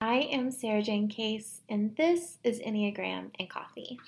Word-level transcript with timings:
I 0.00 0.28
am 0.30 0.50
Sarajane 0.50 1.08
Case, 1.08 1.62
and 1.70 1.96
this 1.96 2.36
is 2.44 2.60
Enneagram 2.60 3.30
and 3.38 3.48
Coffee. 3.48 3.98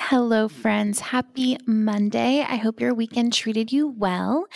Hello, 0.00 0.48
friends. 0.48 0.98
Happy 0.98 1.56
Monday. 1.66 2.40
I 2.40 2.56
hope 2.56 2.80
your 2.80 2.94
weekend 2.94 3.32
treated 3.32 3.70
you 3.70 3.86
well. 3.88 4.46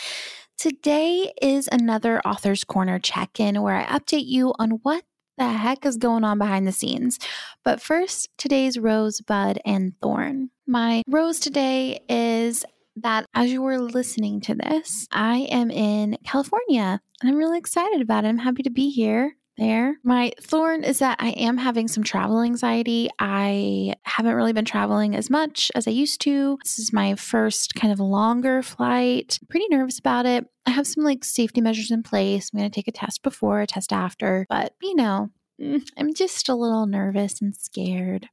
Today 0.58 1.32
is 1.40 1.68
another 1.70 2.20
Author's 2.22 2.64
Corner 2.64 2.98
check 2.98 3.38
in 3.38 3.62
where 3.62 3.76
I 3.76 3.84
update 3.84 4.26
you 4.26 4.52
on 4.58 4.80
what 4.82 5.04
the 5.36 5.48
heck 5.48 5.86
is 5.86 5.96
going 5.96 6.24
on 6.24 6.38
behind 6.38 6.66
the 6.66 6.72
scenes. 6.72 7.20
But 7.64 7.80
first, 7.80 8.30
today's 8.36 8.80
rose, 8.80 9.20
bud, 9.20 9.60
and 9.64 9.92
thorn. 10.02 10.50
My 10.66 11.02
rose 11.06 11.38
today 11.38 12.00
is 12.08 12.64
that 13.02 13.26
as 13.34 13.50
you 13.50 13.62
were 13.62 13.78
listening 13.78 14.40
to 14.42 14.54
this, 14.54 15.06
I 15.10 15.48
am 15.50 15.70
in 15.70 16.18
California 16.24 17.00
and 17.20 17.30
I'm 17.30 17.36
really 17.36 17.58
excited 17.58 18.00
about 18.00 18.24
it. 18.24 18.28
I'm 18.28 18.38
happy 18.38 18.62
to 18.62 18.70
be 18.70 18.90
here. 18.90 19.34
There. 19.56 19.96
My 20.04 20.30
thorn 20.40 20.84
is 20.84 21.00
that 21.00 21.16
I 21.18 21.30
am 21.30 21.56
having 21.56 21.88
some 21.88 22.04
travel 22.04 22.42
anxiety. 22.42 23.08
I 23.18 23.94
haven't 24.04 24.36
really 24.36 24.52
been 24.52 24.64
traveling 24.64 25.16
as 25.16 25.30
much 25.30 25.72
as 25.74 25.88
I 25.88 25.90
used 25.90 26.20
to. 26.20 26.58
This 26.62 26.78
is 26.78 26.92
my 26.92 27.16
first 27.16 27.74
kind 27.74 27.92
of 27.92 27.98
longer 27.98 28.62
flight. 28.62 29.40
Pretty 29.50 29.66
nervous 29.68 29.98
about 29.98 30.26
it. 30.26 30.46
I 30.64 30.70
have 30.70 30.86
some 30.86 31.02
like 31.02 31.24
safety 31.24 31.60
measures 31.60 31.90
in 31.90 32.04
place. 32.04 32.50
I'm 32.52 32.60
going 32.60 32.70
to 32.70 32.74
take 32.74 32.86
a 32.86 32.92
test 32.92 33.24
before, 33.24 33.60
a 33.60 33.66
test 33.66 33.92
after, 33.92 34.46
but 34.48 34.74
you 34.80 34.94
know, 34.94 35.30
mm, 35.60 35.82
I'm 35.96 36.14
just 36.14 36.48
a 36.48 36.54
little 36.54 36.86
nervous 36.86 37.40
and 37.40 37.56
scared. 37.56 38.28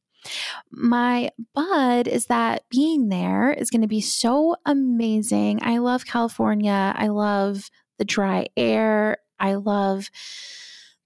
My 0.72 1.30
bud 1.54 2.08
is 2.08 2.28
that 2.28 2.64
being 2.70 3.10
there 3.10 3.54
is 3.54 3.70
going 3.70 3.82
to 3.82 3.88
be 3.88 4.02
so 4.02 4.56
amazing. 4.66 5.60
I 5.62 5.78
love 5.78 6.06
California. 6.06 6.94
I 6.96 7.08
love 7.08 7.70
the 7.98 8.06
dry 8.06 8.48
air. 8.58 9.18
I 9.40 9.56
love 9.56 10.10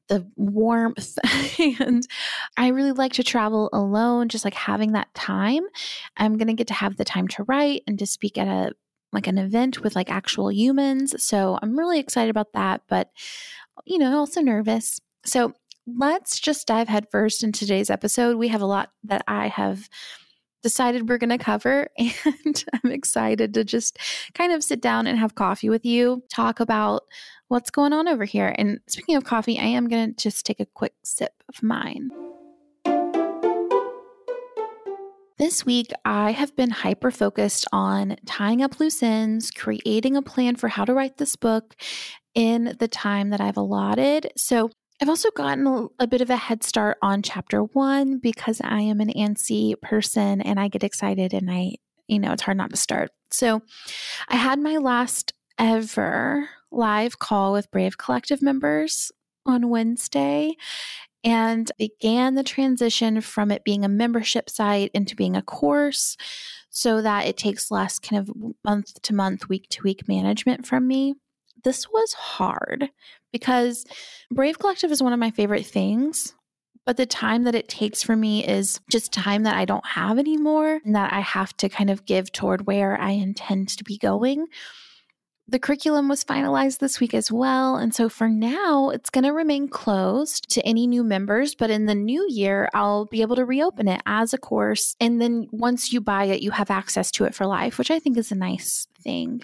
the 0.08 0.28
warmth. 0.36 1.18
and 1.80 2.04
I 2.58 2.70
really 2.70 2.92
like 2.92 3.14
to 3.14 3.24
travel 3.24 3.70
alone, 3.72 4.28
just 4.28 4.44
like 4.44 4.56
having 4.56 4.94
that 4.94 5.14
time. 5.14 5.64
I'm 6.18 6.38
going 6.38 6.48
to 6.48 6.54
get 6.54 6.68
to 6.68 6.74
have 6.74 6.98
the 6.98 7.06
time 7.06 7.28
to 7.30 7.44
write 7.44 7.84
and 7.88 7.98
to 8.00 8.06
speak 8.06 8.38
at 8.38 8.48
a 8.48 8.74
like 9.12 9.28
an 9.28 9.40
event 9.40 9.82
with 9.82 9.96
like 9.96 10.12
actual 10.12 10.52
humans. 10.52 11.16
So 11.24 11.58
I'm 11.62 11.78
really 11.78 12.00
excited 12.00 12.30
about 12.30 12.54
that, 12.54 12.82
but 12.88 13.10
you 13.86 13.98
know, 13.98 14.18
also 14.18 14.42
nervous. 14.42 15.00
So 15.26 15.54
let's 15.98 16.40
just 16.40 16.68
dive 16.68 16.88
headfirst 16.88 17.44
in 17.44 17.52
today's 17.52 17.90
episode. 17.90 18.38
We 18.38 18.50
have 18.50 18.62
a 18.62 18.66
lot 18.66 18.92
that 19.04 19.24
I 19.28 19.48
have 19.48 19.90
decided 20.62 21.08
we're 21.08 21.18
going 21.18 21.30
to 21.30 21.38
cover, 21.38 21.88
and 21.98 22.64
I'm 22.74 22.92
excited 22.92 23.54
to 23.54 23.64
just 23.64 23.98
kind 24.34 24.52
of 24.52 24.64
sit 24.64 24.82
down 24.82 25.08
and 25.08 25.18
have 25.18 25.36
coffee 25.36 25.70
with 25.70 25.86
you, 25.86 26.24
talk 26.30 26.60
about 26.60 27.04
what's 27.48 27.72
going 27.72 27.94
on 27.94 28.08
over 28.08 28.26
here. 28.26 28.54
And 28.58 28.80
speaking 28.88 29.16
of 29.16 29.24
coffee, 29.24 29.58
I 29.58 29.66
am 29.66 29.88
going 29.88 30.14
to 30.14 30.24
just 30.24 30.46
take 30.46 30.60
a 30.60 30.66
quick 30.66 30.94
sip 31.04 31.34
of 31.48 31.64
mine. 31.64 32.10
This 35.38 35.66
week, 35.66 35.92
I 36.04 36.32
have 36.32 36.54
been 36.58 36.70
hyper 36.70 37.12
focused 37.12 37.66
on 37.72 38.18
tying 38.26 38.62
up 38.62 38.78
loose 38.82 39.02
ends, 39.02 39.52
creating 39.52 40.18
a 40.18 40.22
plan 40.22 40.58
for 40.58 40.68
how 40.68 40.84
to 40.84 40.94
write 40.94 41.18
this 41.18 41.38
book 41.38 41.78
in 42.36 42.76
the 42.78 42.90
time 42.90 43.30
that 43.30 43.40
I've 43.40 43.56
allotted. 43.56 44.32
So, 44.36 44.70
I've 45.02 45.10
also 45.10 45.30
gotten 45.32 45.90
a, 45.98 46.08
bit 46.08 46.20
of 46.20 46.30
a 46.30 46.36
head 46.36 46.62
start 46.62 46.98
on 47.02 47.22
chapter 47.22 47.62
one 47.62 48.20
because 48.20 48.60
I 48.62 48.82
am 48.82 49.00
an 49.00 49.14
antsy 49.16 49.80
person 49.82 50.42
and 50.42 50.60
I 50.60 50.68
get 50.68 50.84
excited 50.84 51.34
and 51.34 51.50
I, 51.50 51.76
you 52.08 52.20
know, 52.20 52.34
it's 52.34 52.42
hard 52.42 52.58
not 52.58 52.70
to 52.72 52.78
start. 52.78 53.12
So 53.32 53.62
I 54.28 54.36
had 54.36 54.60
my 54.60 54.76
last 54.76 55.34
ever 55.58 56.50
live 56.70 57.18
call 57.18 57.54
with 57.54 57.72
Brave 57.72 57.98
Collective 57.98 58.42
members 58.42 59.10
on 59.46 59.70
Wednesday 59.70 60.56
and 61.24 61.72
began 61.78 62.36
the 62.36 62.44
transition 62.44 63.22
from 63.22 63.52
it 63.52 63.64
being 63.64 63.86
a 63.86 63.90
membership 63.90 64.50
site 64.50 64.92
into 64.94 65.16
being 65.16 65.36
a 65.36 65.42
course 65.42 66.18
so 66.70 67.02
that 67.02 67.26
it 67.26 67.38
takes 67.38 67.72
less 67.72 68.00
kind 68.00 68.22
of 68.22 68.36
month 68.66 69.02
to 69.02 69.16
month, 69.16 69.48
week 69.48 69.68
to 69.70 69.82
week 69.82 70.10
management 70.10 70.66
from 70.66 70.88
me 70.88 71.16
this 71.64 71.90
was 71.90 72.14
hard 72.14 72.90
because 73.32 73.86
Brave 74.32 74.60
Collective 74.60 74.92
is 74.92 75.04
one 75.04 75.14
of 75.14 75.20
my 75.20 75.32
favorite 75.32 75.66
things. 75.66 76.34
But 76.86 76.98
the 76.98 77.06
time 77.06 77.44
that 77.44 77.54
it 77.54 77.70
takes 77.70 78.02
for 78.02 78.16
me 78.16 78.44
is 78.44 78.80
just 78.90 79.14
time 79.14 79.44
that 79.44 79.56
I 79.56 79.66
don't 79.66 79.86
have 79.86 80.18
anymore 80.18 80.80
and 80.84 80.96
that 80.96 81.14
I 81.14 81.20
have 81.20 81.56
to 81.58 81.70
kind 81.70 81.92
of 81.92 82.06
give 82.06 82.32
toward 82.32 82.66
where 82.66 83.00
I 83.00 83.12
intend 83.12 83.70
to 83.78 83.84
be 83.84 83.98
going. 83.98 84.48
The 85.48 85.60
curriculum 85.60 86.08
was 86.08 86.24
finalized 86.24 86.80
this 86.80 87.00
week 87.00 87.14
as 87.14 87.32
well. 87.32 87.76
And 87.76 87.94
so 87.94 88.08
for 88.10 88.28
now, 88.28 88.90
it's 88.90 89.10
going 89.10 89.24
to 89.24 89.34
remain 89.34 89.68
closed 89.68 90.50
to 90.52 90.66
any 90.66 90.88
new 90.88 91.04
members. 91.04 91.54
But 91.54 91.70
in 91.70 91.86
the 91.86 91.96
new 91.96 92.26
year, 92.30 92.70
I'll 92.74 93.06
be 93.06 93.22
able 93.22 93.36
to 93.36 93.46
reopen 93.46 93.88
it 93.88 94.02
as 94.06 94.34
a 94.34 94.38
course. 94.38 94.96
And 95.00 95.22
then 95.22 95.48
once 95.52 95.92
you 95.92 96.02
buy 96.02 96.26
it, 96.26 96.42
you 96.42 96.52
have 96.52 96.72
access 96.72 97.12
to 97.12 97.26
it 97.26 97.36
for 97.36 97.46
life, 97.46 97.78
which 97.78 97.92
I 97.92 98.00
think 98.00 98.18
is 98.18 98.32
a 98.32 98.36
nice 98.36 98.88
thing. 99.04 99.42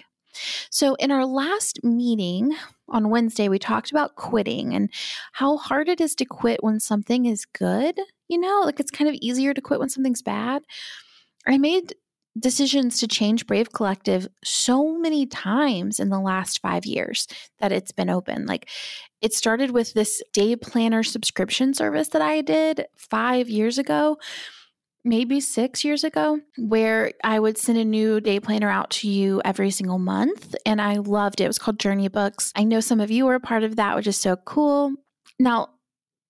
So, 0.70 0.94
in 0.96 1.10
our 1.10 1.24
last 1.24 1.82
meeting 1.82 2.54
on 2.88 3.10
Wednesday, 3.10 3.48
we 3.48 3.58
talked 3.58 3.90
about 3.90 4.16
quitting 4.16 4.74
and 4.74 4.90
how 5.32 5.56
hard 5.56 5.88
it 5.88 6.00
is 6.00 6.14
to 6.16 6.24
quit 6.24 6.62
when 6.62 6.80
something 6.80 7.26
is 7.26 7.44
good. 7.44 7.98
You 8.28 8.38
know, 8.38 8.62
like 8.64 8.80
it's 8.80 8.90
kind 8.90 9.08
of 9.08 9.16
easier 9.20 9.54
to 9.54 9.60
quit 9.60 9.80
when 9.80 9.88
something's 9.88 10.22
bad. 10.22 10.62
I 11.46 11.58
made 11.58 11.94
decisions 12.38 12.98
to 13.00 13.08
change 13.08 13.46
Brave 13.46 13.72
Collective 13.72 14.28
so 14.44 14.98
many 14.98 15.26
times 15.26 15.98
in 15.98 16.10
the 16.10 16.20
last 16.20 16.60
five 16.60 16.84
years 16.84 17.26
that 17.60 17.72
it's 17.72 17.92
been 17.92 18.10
open. 18.10 18.46
Like 18.46 18.68
it 19.22 19.32
started 19.32 19.70
with 19.70 19.94
this 19.94 20.22
day 20.32 20.56
planner 20.56 21.02
subscription 21.02 21.72
service 21.72 22.08
that 22.08 22.22
I 22.22 22.42
did 22.42 22.86
five 22.96 23.48
years 23.48 23.78
ago 23.78 24.18
maybe 25.06 25.40
six 25.40 25.84
years 25.84 26.04
ago, 26.04 26.40
where 26.58 27.12
I 27.24 27.38
would 27.38 27.56
send 27.56 27.78
a 27.78 27.84
new 27.84 28.20
day 28.20 28.40
planner 28.40 28.68
out 28.68 28.90
to 28.90 29.08
you 29.08 29.40
every 29.44 29.70
single 29.70 29.98
month. 29.98 30.54
And 30.66 30.82
I 30.82 30.96
loved 30.96 31.40
it. 31.40 31.44
It 31.44 31.48
was 31.48 31.58
called 31.58 31.78
Journey 31.78 32.08
Books. 32.08 32.52
I 32.56 32.64
know 32.64 32.80
some 32.80 33.00
of 33.00 33.10
you 33.10 33.24
were 33.24 33.36
a 33.36 33.40
part 33.40 33.62
of 33.62 33.76
that, 33.76 33.96
which 33.96 34.06
is 34.06 34.18
so 34.18 34.36
cool. 34.36 34.92
Now, 35.38 35.70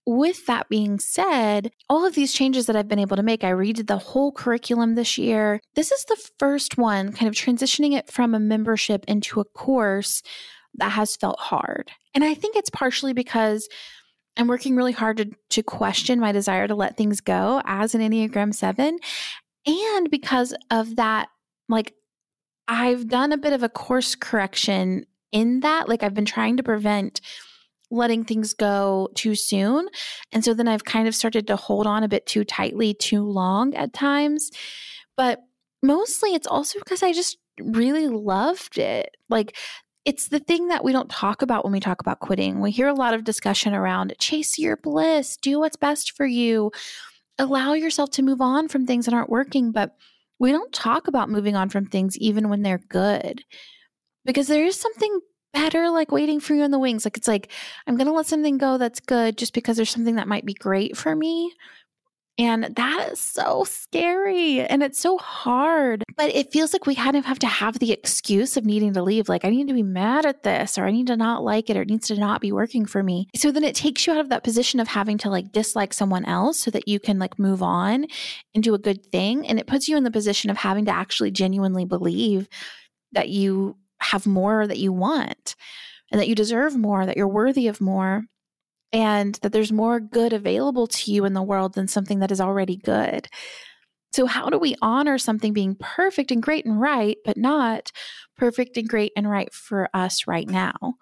with 0.06 0.46
that 0.46 0.68
being 0.68 1.00
said, 1.00 1.72
all 1.90 2.06
of 2.06 2.14
these 2.14 2.32
changes 2.32 2.66
that 2.66 2.76
I've 2.76 2.86
been 2.86 3.00
able 3.00 3.16
to 3.16 3.24
make, 3.24 3.42
I 3.42 3.50
redid 3.50 3.88
the 3.88 3.98
whole 3.98 4.30
curriculum 4.30 4.94
this 4.94 5.18
year. 5.18 5.60
This 5.74 5.90
is 5.90 6.04
the 6.04 6.22
first 6.38 6.78
one, 6.78 7.12
kind 7.12 7.28
of 7.28 7.34
transitioning 7.34 7.96
it 7.96 8.08
from 8.10 8.34
a 8.34 8.38
membership 8.38 9.04
into 9.08 9.40
a 9.40 9.44
course 9.44 10.22
that 10.74 10.90
has 10.90 11.16
felt 11.16 11.40
hard. 11.40 11.90
And 12.14 12.22
I 12.22 12.34
think 12.34 12.54
it's 12.54 12.70
partially 12.70 13.14
because 13.14 13.68
I'm 14.36 14.48
working 14.48 14.76
really 14.76 14.92
hard 14.92 15.16
to, 15.18 15.30
to 15.50 15.62
question 15.62 16.20
my 16.20 16.32
desire 16.32 16.68
to 16.68 16.74
let 16.74 16.96
things 16.96 17.20
go 17.20 17.62
as 17.64 17.94
an 17.94 18.00
Enneagram 18.00 18.54
7. 18.54 18.98
And 19.66 20.10
because 20.10 20.54
of 20.70 20.96
that, 20.96 21.28
like 21.68 21.94
I've 22.68 23.08
done 23.08 23.32
a 23.32 23.38
bit 23.38 23.52
of 23.52 23.62
a 23.62 23.68
course 23.68 24.14
correction 24.14 25.06
in 25.32 25.60
that. 25.60 25.88
Like 25.88 26.02
I've 26.02 26.14
been 26.14 26.24
trying 26.24 26.56
to 26.56 26.62
prevent 26.62 27.20
letting 27.90 28.24
things 28.24 28.52
go 28.52 29.08
too 29.14 29.34
soon. 29.34 29.88
And 30.32 30.44
so 30.44 30.54
then 30.54 30.68
I've 30.68 30.84
kind 30.84 31.06
of 31.06 31.14
started 31.14 31.46
to 31.46 31.56
hold 31.56 31.86
on 31.86 32.02
a 32.02 32.08
bit 32.08 32.26
too 32.26 32.44
tightly 32.44 32.94
too 32.94 33.22
long 33.22 33.74
at 33.74 33.92
times. 33.92 34.50
But 35.16 35.40
mostly 35.82 36.34
it's 36.34 36.48
also 36.48 36.78
because 36.78 37.02
I 37.02 37.12
just 37.12 37.38
really 37.60 38.08
loved 38.08 38.78
it. 38.78 39.16
Like 39.28 39.56
it's 40.06 40.28
the 40.28 40.38
thing 40.38 40.68
that 40.68 40.84
we 40.84 40.92
don't 40.92 41.10
talk 41.10 41.42
about 41.42 41.64
when 41.64 41.72
we 41.72 41.80
talk 41.80 42.00
about 42.00 42.20
quitting. 42.20 42.60
We 42.60 42.70
hear 42.70 42.86
a 42.86 42.94
lot 42.94 43.12
of 43.12 43.24
discussion 43.24 43.74
around 43.74 44.14
chase 44.20 44.56
your 44.56 44.76
bliss, 44.76 45.36
do 45.36 45.58
what's 45.58 45.76
best 45.76 46.12
for 46.12 46.24
you, 46.24 46.70
allow 47.38 47.72
yourself 47.72 48.10
to 48.12 48.22
move 48.22 48.40
on 48.40 48.68
from 48.68 48.86
things 48.86 49.04
that 49.04 49.14
aren't 49.14 49.28
working. 49.28 49.72
But 49.72 49.96
we 50.38 50.52
don't 50.52 50.72
talk 50.72 51.08
about 51.08 51.28
moving 51.28 51.56
on 51.56 51.70
from 51.70 51.86
things 51.86 52.16
even 52.18 52.48
when 52.48 52.62
they're 52.62 52.80
good 52.88 53.42
because 54.24 54.46
there 54.46 54.64
is 54.64 54.78
something 54.78 55.20
better 55.52 55.90
like 55.90 56.12
waiting 56.12 56.38
for 56.38 56.54
you 56.54 56.62
in 56.62 56.70
the 56.70 56.78
wings. 56.78 57.04
Like 57.04 57.16
it's 57.16 57.28
like, 57.28 57.50
I'm 57.88 57.96
going 57.96 58.06
to 58.06 58.12
let 58.12 58.26
something 58.26 58.58
go 58.58 58.78
that's 58.78 59.00
good 59.00 59.36
just 59.36 59.54
because 59.54 59.76
there's 59.76 59.90
something 59.90 60.14
that 60.16 60.28
might 60.28 60.46
be 60.46 60.54
great 60.54 60.96
for 60.96 61.16
me 61.16 61.52
and 62.38 62.64
that 62.64 63.12
is 63.12 63.18
so 63.18 63.64
scary 63.64 64.60
and 64.60 64.82
it's 64.82 64.98
so 64.98 65.16
hard. 65.16 66.04
But 66.16 66.34
it 66.34 66.52
feels 66.52 66.72
like 66.72 66.86
we 66.86 66.94
kind 66.94 67.16
of 67.16 67.24
have 67.24 67.38
to 67.40 67.46
have 67.46 67.78
the 67.78 67.92
excuse 67.92 68.56
of 68.56 68.64
needing 68.66 68.92
to 68.94 69.02
leave. 69.02 69.28
Like, 69.28 69.44
I 69.44 69.50
need 69.50 69.68
to 69.68 69.74
be 69.74 69.82
mad 69.82 70.26
at 70.26 70.42
this, 70.42 70.76
or 70.76 70.84
I 70.84 70.90
need 70.90 71.06
to 71.06 71.16
not 71.16 71.42
like 71.42 71.70
it, 71.70 71.76
or 71.76 71.82
it 71.82 71.88
needs 71.88 72.08
to 72.08 72.16
not 72.16 72.40
be 72.40 72.52
working 72.52 72.84
for 72.84 73.02
me. 73.02 73.28
So 73.34 73.50
then 73.50 73.64
it 73.64 73.74
takes 73.74 74.06
you 74.06 74.12
out 74.12 74.20
of 74.20 74.28
that 74.28 74.44
position 74.44 74.80
of 74.80 74.88
having 74.88 75.16
to 75.18 75.30
like 75.30 75.52
dislike 75.52 75.94
someone 75.94 76.26
else 76.26 76.58
so 76.58 76.70
that 76.72 76.88
you 76.88 77.00
can 77.00 77.18
like 77.18 77.38
move 77.38 77.62
on 77.62 78.06
and 78.54 78.62
do 78.62 78.74
a 78.74 78.78
good 78.78 79.06
thing. 79.06 79.46
And 79.46 79.58
it 79.58 79.66
puts 79.66 79.88
you 79.88 79.96
in 79.96 80.04
the 80.04 80.10
position 80.10 80.50
of 80.50 80.58
having 80.58 80.84
to 80.86 80.92
actually 80.94 81.30
genuinely 81.30 81.86
believe 81.86 82.48
that 83.12 83.30
you 83.30 83.76
have 84.00 84.26
more 84.26 84.66
that 84.66 84.78
you 84.78 84.92
want 84.92 85.56
and 86.12 86.20
that 86.20 86.28
you 86.28 86.34
deserve 86.34 86.76
more, 86.76 87.06
that 87.06 87.16
you're 87.16 87.26
worthy 87.26 87.66
of 87.68 87.80
more 87.80 88.24
and 88.96 89.34
that 89.42 89.52
there's 89.52 89.72
more 89.72 90.00
good 90.00 90.32
available 90.32 90.86
to 90.86 91.12
you 91.12 91.26
in 91.26 91.34
the 91.34 91.42
world 91.42 91.74
than 91.74 91.86
something 91.86 92.20
that 92.20 92.32
is 92.32 92.40
already 92.40 92.76
good. 92.76 93.28
So, 94.14 94.24
how 94.24 94.48
do 94.48 94.58
we 94.58 94.74
honor 94.80 95.18
something 95.18 95.52
being 95.52 95.76
perfect 95.78 96.30
and 96.30 96.42
great 96.42 96.64
and 96.64 96.80
right, 96.80 97.18
but 97.22 97.36
not 97.36 97.92
perfect 98.38 98.78
and 98.78 98.88
great 98.88 99.12
and 99.14 99.28
right 99.28 99.52
for 99.52 99.90
us 99.92 100.26
right 100.26 100.48
now? 100.48 100.94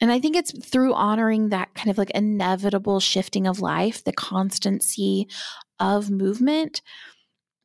And 0.00 0.12
I 0.12 0.20
think 0.20 0.36
it's 0.36 0.56
through 0.64 0.94
honoring 0.94 1.48
that 1.48 1.74
kind 1.74 1.90
of 1.90 1.98
like 1.98 2.10
inevitable 2.10 3.00
shifting 3.00 3.48
of 3.48 3.58
life, 3.58 4.04
the 4.04 4.12
constancy 4.12 5.26
of 5.80 6.08
movement. 6.08 6.82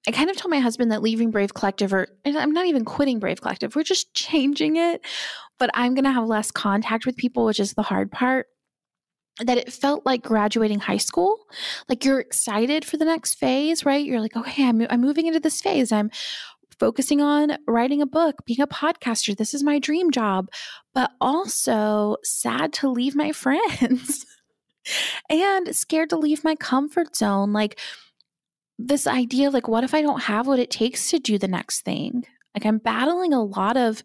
I 0.08 0.12
kind 0.12 0.32
of 0.32 0.38
told 0.38 0.50
my 0.50 0.60
husband 0.60 0.92
that 0.92 1.04
leaving 1.04 1.30
Brave 1.30 1.54
Collective, 1.54 1.94
or 1.94 2.08
I'm 2.26 2.54
not 2.54 2.66
even 2.66 2.86
quitting 2.86 3.20
Brave 3.20 3.42
Collective, 3.42 3.76
we're 3.76 3.84
just 3.84 4.12
changing 4.16 4.78
it, 4.78 5.06
but 5.60 5.70
I'm 5.76 5.94
going 5.94 6.06
to 6.06 6.12
have 6.12 6.26
less 6.26 6.50
contact 6.50 7.06
with 7.06 7.18
people, 7.18 7.46
which 7.46 7.60
is 7.60 7.74
the 7.74 7.84
hard 7.84 8.12
part. 8.12 8.48
That 9.40 9.58
it 9.58 9.72
felt 9.72 10.06
like 10.06 10.24
graduating 10.24 10.80
high 10.80 10.98
school. 10.98 11.46
Like 11.88 12.04
you're 12.04 12.20
excited 12.20 12.84
for 12.84 12.98
the 12.98 13.06
next 13.06 13.36
phase, 13.36 13.86
right? 13.86 14.04
You're 14.04 14.22
like, 14.22 14.36
okay, 14.36 14.68
I'm, 14.68 14.86
I'm 14.90 15.02
moving 15.02 15.28
into 15.28 15.40
this 15.40 15.62
phase. 15.62 15.92
I'm 15.92 16.10
focusing 16.80 17.22
on 17.22 17.58
writing 17.68 18.02
a 18.02 18.08
book, 18.08 18.46
being 18.46 18.62
a 18.62 18.68
podcaster. 18.68 19.36
This 19.36 19.54
is 19.54 19.64
my 19.64 19.80
dream 19.80 20.12
job, 20.12 20.50
but 20.94 21.12
also 21.22 22.18
sad 22.24 22.74
to 22.74 22.90
leave 22.90 23.16
my 23.16 23.32
friends 23.44 24.26
and 25.30 25.76
scared 25.76 26.10
to 26.12 26.18
leave 26.18 26.44
my 26.44 26.56
comfort 26.56 27.16
zone. 27.16 27.54
Like 27.54 27.80
this 28.80 29.08
idea 29.08 29.50
like, 29.50 29.68
what 29.68 29.84
if 29.84 29.94
I 29.94 30.02
don't 30.02 30.24
have 30.24 30.48
what 30.48 30.60
it 30.60 30.72
takes 30.72 31.10
to 31.12 31.20
do 31.20 31.38
the 31.38 31.48
next 31.48 31.82
thing? 31.82 32.26
Like 32.56 32.66
I'm 32.66 32.80
battling 32.80 33.34
a 33.34 33.44
lot 33.44 33.78
of 33.78 34.04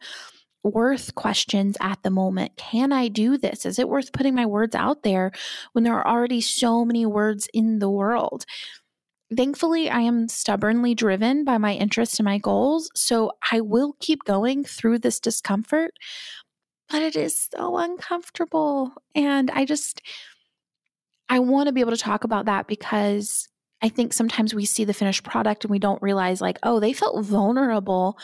worth 0.62 1.14
questions 1.14 1.76
at 1.80 2.02
the 2.02 2.10
moment. 2.10 2.56
Can 2.56 2.92
I 2.92 3.08
do 3.08 3.36
this? 3.36 3.66
Is 3.66 3.78
it 3.78 3.88
worth 3.88 4.12
putting 4.12 4.34
my 4.34 4.46
words 4.46 4.74
out 4.74 5.02
there 5.02 5.32
when 5.72 5.84
there 5.84 5.94
are 5.94 6.06
already 6.06 6.40
so 6.40 6.84
many 6.84 7.04
words 7.06 7.48
in 7.52 7.78
the 7.78 7.90
world? 7.90 8.44
Thankfully, 9.34 9.88
I 9.88 10.00
am 10.00 10.28
stubbornly 10.28 10.94
driven 10.94 11.44
by 11.44 11.58
my 11.58 11.72
interests 11.74 12.18
and 12.18 12.24
my 12.24 12.38
goals. 12.38 12.90
So 12.94 13.32
I 13.50 13.60
will 13.60 13.96
keep 13.98 14.24
going 14.24 14.62
through 14.62 14.98
this 14.98 15.20
discomfort, 15.20 15.94
but 16.90 17.02
it 17.02 17.16
is 17.16 17.48
so 17.54 17.78
uncomfortable. 17.78 18.92
And 19.14 19.50
I 19.50 19.64
just, 19.64 20.02
I 21.28 21.38
want 21.38 21.68
to 21.68 21.72
be 21.72 21.80
able 21.80 21.92
to 21.92 21.96
talk 21.96 22.24
about 22.24 22.44
that 22.44 22.66
because 22.66 23.48
I 23.82 23.88
think 23.88 24.12
sometimes 24.12 24.54
we 24.54 24.64
see 24.64 24.84
the 24.84 24.94
finished 24.94 25.24
product 25.24 25.64
and 25.64 25.70
we 25.70 25.78
don't 25.78 26.00
realize, 26.00 26.40
like, 26.40 26.58
oh, 26.62 26.78
they 26.78 26.92
felt 26.92 27.24
vulnerable 27.24 28.16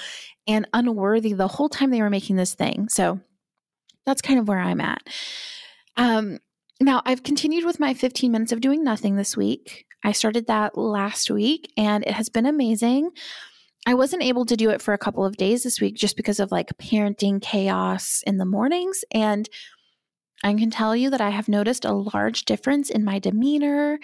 and 0.46 0.68
unworthy 0.72 1.32
the 1.32 1.48
whole 1.48 1.68
time 1.68 1.90
they 1.90 2.00
were 2.00 2.10
making 2.10 2.36
this 2.36 2.54
thing. 2.54 2.88
So 2.88 3.20
that's 4.06 4.22
kind 4.22 4.38
of 4.38 4.48
where 4.48 4.60
I'm 4.60 4.80
at. 4.80 5.02
Um, 5.96 6.38
now, 6.80 7.02
I've 7.04 7.24
continued 7.24 7.64
with 7.64 7.80
my 7.80 7.92
15 7.92 8.30
minutes 8.30 8.52
of 8.52 8.60
doing 8.60 8.84
nothing 8.84 9.16
this 9.16 9.36
week. 9.36 9.86
I 10.04 10.12
started 10.12 10.46
that 10.46 10.78
last 10.78 11.28
week 11.28 11.72
and 11.76 12.04
it 12.04 12.12
has 12.12 12.28
been 12.28 12.46
amazing. 12.46 13.10
I 13.84 13.94
wasn't 13.94 14.22
able 14.22 14.46
to 14.46 14.56
do 14.56 14.70
it 14.70 14.80
for 14.80 14.94
a 14.94 14.98
couple 14.98 15.24
of 15.24 15.36
days 15.36 15.64
this 15.64 15.80
week 15.80 15.96
just 15.96 16.16
because 16.16 16.38
of 16.38 16.52
like 16.52 16.76
parenting 16.78 17.42
chaos 17.42 18.22
in 18.26 18.38
the 18.38 18.44
mornings. 18.44 19.04
And 19.12 19.48
I 20.44 20.54
can 20.54 20.70
tell 20.70 20.94
you 20.94 21.10
that 21.10 21.20
I 21.20 21.30
have 21.30 21.48
noticed 21.48 21.84
a 21.84 21.92
large 21.92 22.44
difference 22.44 22.90
in 22.90 23.04
my 23.04 23.18
demeanor, 23.18 23.98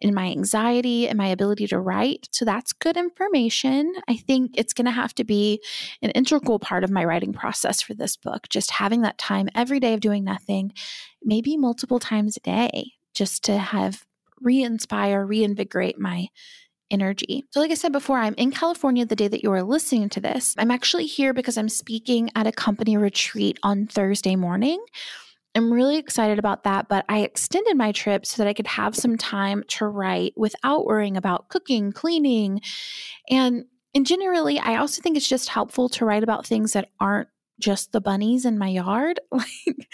in 0.00 0.14
my 0.14 0.26
anxiety, 0.26 1.08
and 1.08 1.18
my 1.18 1.28
ability 1.28 1.66
to 1.68 1.78
write. 1.78 2.28
So 2.32 2.44
that's 2.44 2.72
good 2.72 2.96
information. 2.96 3.92
I 4.08 4.16
think 4.16 4.52
it's 4.54 4.72
going 4.72 4.86
to 4.86 4.90
have 4.90 5.14
to 5.16 5.24
be 5.24 5.62
an 6.00 6.10
integral 6.10 6.58
part 6.58 6.84
of 6.84 6.90
my 6.90 7.04
writing 7.04 7.32
process 7.32 7.82
for 7.82 7.94
this 7.94 8.16
book, 8.16 8.48
just 8.48 8.70
having 8.70 9.02
that 9.02 9.18
time 9.18 9.48
every 9.54 9.78
day 9.78 9.94
of 9.94 10.00
doing 10.00 10.24
nothing, 10.24 10.72
maybe 11.22 11.56
multiple 11.56 11.98
times 11.98 12.36
a 12.36 12.40
day, 12.40 12.92
just 13.12 13.44
to 13.44 13.58
have 13.58 14.04
re 14.40 14.62
inspire, 14.62 15.24
reinvigorate 15.24 15.98
my 15.98 16.28
energy. 16.90 17.44
So, 17.50 17.60
like 17.60 17.70
I 17.70 17.74
said 17.74 17.92
before, 17.92 18.18
I'm 18.18 18.34
in 18.34 18.50
California 18.50 19.04
the 19.04 19.16
day 19.16 19.28
that 19.28 19.42
you 19.42 19.52
are 19.52 19.62
listening 19.62 20.08
to 20.10 20.20
this. 20.20 20.54
I'm 20.58 20.70
actually 20.70 21.06
here 21.06 21.32
because 21.34 21.58
I'm 21.58 21.68
speaking 21.68 22.30
at 22.34 22.46
a 22.46 22.52
company 22.52 22.96
retreat 22.96 23.58
on 23.62 23.86
Thursday 23.86 24.36
morning. 24.36 24.82
I'm 25.54 25.72
really 25.72 25.98
excited 25.98 26.38
about 26.38 26.64
that, 26.64 26.88
but 26.88 27.04
I 27.08 27.20
extended 27.20 27.76
my 27.76 27.92
trip 27.92 28.26
so 28.26 28.42
that 28.42 28.48
I 28.48 28.54
could 28.54 28.66
have 28.66 28.96
some 28.96 29.16
time 29.16 29.62
to 29.68 29.86
write 29.86 30.32
without 30.36 30.84
worrying 30.84 31.16
about 31.16 31.48
cooking, 31.48 31.92
cleaning, 31.92 32.60
and 33.30 33.64
and 33.94 34.04
generally, 34.04 34.58
I 34.58 34.76
also 34.76 35.00
think 35.00 35.16
it's 35.16 35.28
just 35.28 35.48
helpful 35.48 35.88
to 35.90 36.04
write 36.04 36.24
about 36.24 36.44
things 36.44 36.72
that 36.72 36.88
aren't 36.98 37.28
just 37.60 37.92
the 37.92 38.00
bunnies 38.00 38.44
in 38.44 38.58
my 38.58 38.68
yard. 38.68 39.20
Like, 39.30 39.88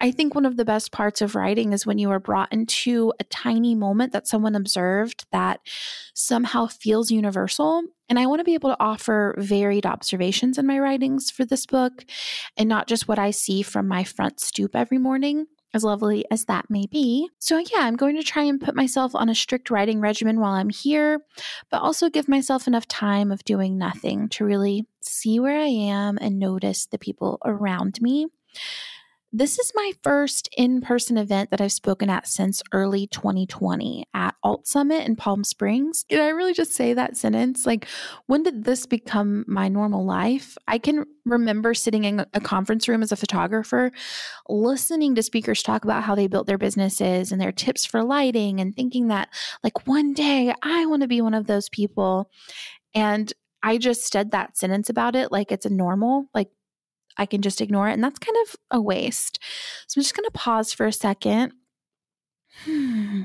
I 0.00 0.10
think 0.10 0.34
one 0.34 0.44
of 0.44 0.56
the 0.56 0.64
best 0.64 0.92
parts 0.92 1.22
of 1.22 1.34
writing 1.34 1.72
is 1.72 1.86
when 1.86 1.98
you 1.98 2.10
are 2.10 2.20
brought 2.20 2.52
into 2.52 3.12
a 3.18 3.24
tiny 3.24 3.74
moment 3.74 4.12
that 4.12 4.26
someone 4.26 4.54
observed 4.54 5.26
that 5.32 5.60
somehow 6.14 6.66
feels 6.66 7.10
universal. 7.10 7.82
And 8.08 8.18
I 8.18 8.26
want 8.26 8.40
to 8.40 8.44
be 8.44 8.54
able 8.54 8.70
to 8.70 8.80
offer 8.80 9.34
varied 9.38 9.86
observations 9.86 10.58
in 10.58 10.66
my 10.66 10.78
writings 10.78 11.30
for 11.30 11.44
this 11.44 11.66
book 11.66 12.04
and 12.56 12.68
not 12.68 12.86
just 12.86 13.08
what 13.08 13.18
I 13.18 13.30
see 13.30 13.62
from 13.62 13.88
my 13.88 14.04
front 14.04 14.40
stoop 14.40 14.76
every 14.76 14.98
morning 14.98 15.46
as 15.74 15.84
lovely 15.84 16.24
as 16.30 16.46
that 16.46 16.70
may 16.70 16.86
be. 16.86 17.28
So, 17.38 17.58
yeah, 17.58 17.80
I'm 17.80 17.96
going 17.96 18.16
to 18.16 18.22
try 18.22 18.44
and 18.44 18.60
put 18.60 18.74
myself 18.74 19.14
on 19.14 19.28
a 19.28 19.34
strict 19.34 19.70
writing 19.70 20.00
regimen 20.00 20.40
while 20.40 20.52
I'm 20.52 20.70
here, 20.70 21.20
but 21.70 21.82
also 21.82 22.08
give 22.08 22.28
myself 22.28 22.66
enough 22.66 22.88
time 22.88 23.30
of 23.30 23.44
doing 23.44 23.76
nothing 23.76 24.28
to 24.30 24.44
really 24.44 24.86
see 25.00 25.38
where 25.38 25.58
I 25.58 25.66
am 25.66 26.18
and 26.20 26.38
notice 26.38 26.86
the 26.86 26.98
people 26.98 27.38
around 27.44 28.00
me. 28.00 28.26
This 29.32 29.58
is 29.58 29.72
my 29.74 29.92
first 30.02 30.48
in 30.56 30.80
person 30.80 31.18
event 31.18 31.50
that 31.50 31.60
I've 31.60 31.72
spoken 31.72 32.08
at 32.08 32.28
since 32.28 32.62
early 32.72 33.06
2020 33.08 34.06
at 34.14 34.34
Alt 34.42 34.66
Summit 34.66 35.06
in 35.06 35.16
Palm 35.16 35.44
Springs. 35.44 36.04
Did 36.08 36.20
I 36.20 36.28
really 36.28 36.54
just 36.54 36.72
say 36.72 36.94
that 36.94 37.16
sentence? 37.16 37.66
Like, 37.66 37.86
when 38.26 38.44
did 38.44 38.64
this 38.64 38.86
become 38.86 39.44
my 39.48 39.68
normal 39.68 40.06
life? 40.06 40.56
I 40.68 40.78
can 40.78 41.04
remember 41.24 41.74
sitting 41.74 42.04
in 42.04 42.24
a 42.32 42.40
conference 42.40 42.88
room 42.88 43.02
as 43.02 43.12
a 43.12 43.16
photographer, 43.16 43.90
listening 44.48 45.16
to 45.16 45.22
speakers 45.22 45.62
talk 45.62 45.84
about 45.84 46.04
how 46.04 46.14
they 46.14 46.28
built 46.28 46.46
their 46.46 46.56
businesses 46.56 47.32
and 47.32 47.40
their 47.40 47.52
tips 47.52 47.84
for 47.84 48.02
lighting, 48.04 48.60
and 48.60 48.74
thinking 48.74 49.08
that, 49.08 49.28
like, 49.62 49.86
one 49.88 50.14
day 50.14 50.54
I 50.62 50.86
want 50.86 51.02
to 51.02 51.08
be 51.08 51.20
one 51.20 51.34
of 51.34 51.46
those 51.46 51.68
people. 51.68 52.30
And 52.94 53.32
I 53.62 53.78
just 53.78 54.12
said 54.12 54.30
that 54.30 54.56
sentence 54.56 54.88
about 54.88 55.16
it 55.16 55.32
like 55.32 55.50
it's 55.50 55.66
a 55.66 55.70
normal, 55.70 56.30
like 56.32 56.48
I 57.16 57.26
can 57.26 57.42
just 57.42 57.60
ignore 57.60 57.88
it. 57.88 57.94
And 57.94 58.04
that's 58.04 58.18
kind 58.18 58.36
of 58.46 58.56
a 58.70 58.80
waste. 58.80 59.38
So 59.86 59.98
I'm 59.98 60.02
just 60.02 60.16
going 60.16 60.24
to 60.24 60.30
pause 60.30 60.72
for 60.72 60.86
a 60.86 60.92
second 60.92 61.52
hmm. 62.64 63.22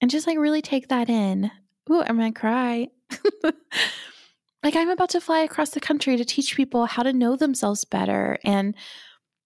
and 0.00 0.10
just 0.10 0.26
like 0.26 0.38
really 0.38 0.62
take 0.62 0.88
that 0.88 1.08
in. 1.08 1.50
Ooh, 1.90 2.02
I'm 2.02 2.18
going 2.18 2.32
to 2.32 2.40
cry. 2.40 2.88
like 4.62 4.76
I'm 4.76 4.90
about 4.90 5.10
to 5.10 5.20
fly 5.20 5.40
across 5.40 5.70
the 5.70 5.80
country 5.80 6.16
to 6.16 6.24
teach 6.24 6.56
people 6.56 6.86
how 6.86 7.02
to 7.02 7.12
know 7.12 7.36
themselves 7.36 7.84
better. 7.84 8.38
And 8.44 8.74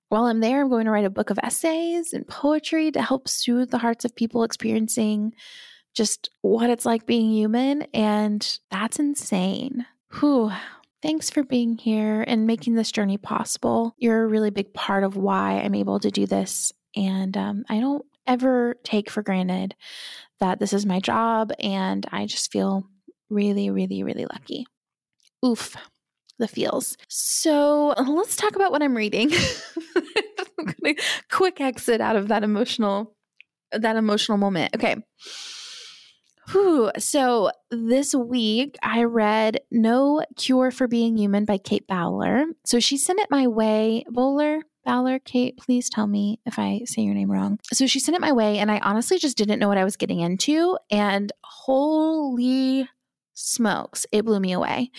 while 0.08 0.25
I'm 0.25 0.41
there, 0.41 0.62
I'm 0.62 0.70
going 0.70 0.87
to 0.87 0.91
write 0.91 1.05
a 1.05 1.11
book 1.11 1.31
of 1.31 1.38
essays 1.43 2.12
and 2.12 2.26
poetry 2.26 2.90
to 2.92 3.02
help 3.02 3.28
soothe 3.28 3.71
the 3.71 3.78
hearts 3.78 4.04
of 4.04 4.16
people 4.16 4.42
experiencing 4.42 5.35
just 5.95 6.30
what 6.40 6.71
it's 6.71 6.87
like 6.87 7.07
being 7.07 7.30
human. 7.30 7.83
And 7.95 8.59
that's 8.71 8.99
insane. 8.99 9.87
Whew. 10.19 10.52
Thanks 11.02 11.30
for 11.30 11.42
being 11.42 11.78
here 11.78 12.23
and 12.26 12.47
making 12.47 12.75
this 12.75 12.92
journey 12.92 13.16
possible. 13.16 13.95
You're 13.97 14.23
a 14.23 14.28
really 14.28 14.50
big 14.50 14.75
part 14.75 15.02
of 15.02 15.16
why 15.16 15.61
I'm 15.61 15.75
able 15.75 15.99
to 16.00 16.11
do 16.11 16.26
this. 16.26 16.73
And 16.95 17.37
um, 17.37 17.64
I 17.69 17.80
don't 17.80 18.04
ever 18.26 18.76
take 18.85 19.11
for 19.11 19.23
granted 19.23 19.75
that 20.40 20.59
this 20.59 20.73
is 20.73 20.85
my 20.85 21.00
job. 21.00 21.52
And 21.59 22.07
I 22.12 22.26
just 22.26 22.52
feel 22.52 22.87
really, 23.30 23.71
really, 23.71 24.02
really 24.02 24.26
lucky. 24.30 24.66
Oof, 25.45 25.75
the 26.38 26.49
feels. 26.49 26.97
So 27.09 27.95
let's 28.07 28.37
talk 28.37 28.54
about 28.54 28.71
what 28.71 28.83
I'm 28.83 28.97
reading. 28.97 29.30
quick 31.30 31.61
exit 31.61 32.00
out 32.00 32.16
of 32.16 32.28
that 32.28 32.42
emotional 32.42 33.14
that 33.73 33.97
emotional 33.97 34.37
moment. 34.37 34.75
Okay. 34.75 34.97
Whew. 36.52 36.90
So 36.99 37.52
this 37.71 38.12
week 38.12 38.76
I 38.83 39.04
read 39.04 39.61
No 39.71 40.25
Cure 40.37 40.73
for 40.73 40.88
Being 40.88 41.16
Human 41.16 41.45
by 41.45 41.59
Kate 41.59 41.87
Bowler. 41.87 42.47
So 42.64 42.80
she 42.80 42.97
sent 42.97 43.21
it 43.21 43.30
my 43.30 43.47
way. 43.47 44.04
Bowler, 44.11 44.62
Bowler, 44.85 45.21
Kate, 45.21 45.57
please 45.59 45.88
tell 45.88 46.09
me 46.09 46.40
if 46.47 46.59
I 46.59 46.80
say 46.87 47.02
your 47.02 47.14
name 47.14 47.30
wrong. 47.30 47.61
So 47.73 47.87
she 47.87 48.00
sent 48.00 48.16
it 48.16 48.21
my 48.21 48.33
way, 48.33 48.59
and 48.59 48.71
I 48.71 48.80
honestly 48.80 49.19
just 49.19 49.37
didn't 49.37 49.61
know 49.61 49.69
what 49.69 49.78
I 49.78 49.85
was 49.85 49.97
getting 49.97 50.19
into. 50.19 50.76
And 50.90 51.30
holy 51.45 52.88
smokes, 53.35 54.04
it 54.11 54.25
blew 54.25 54.40
me 54.40 54.52
away. 54.52 54.90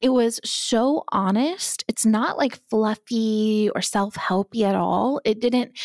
It 0.00 0.08
was 0.08 0.40
so 0.42 1.04
honest. 1.12 1.84
It's 1.86 2.06
not 2.06 2.38
like 2.38 2.60
fluffy 2.70 3.68
or 3.74 3.82
self 3.82 4.14
helpy 4.14 4.62
at 4.62 4.74
all. 4.74 5.20
It 5.24 5.40
didn't 5.40 5.78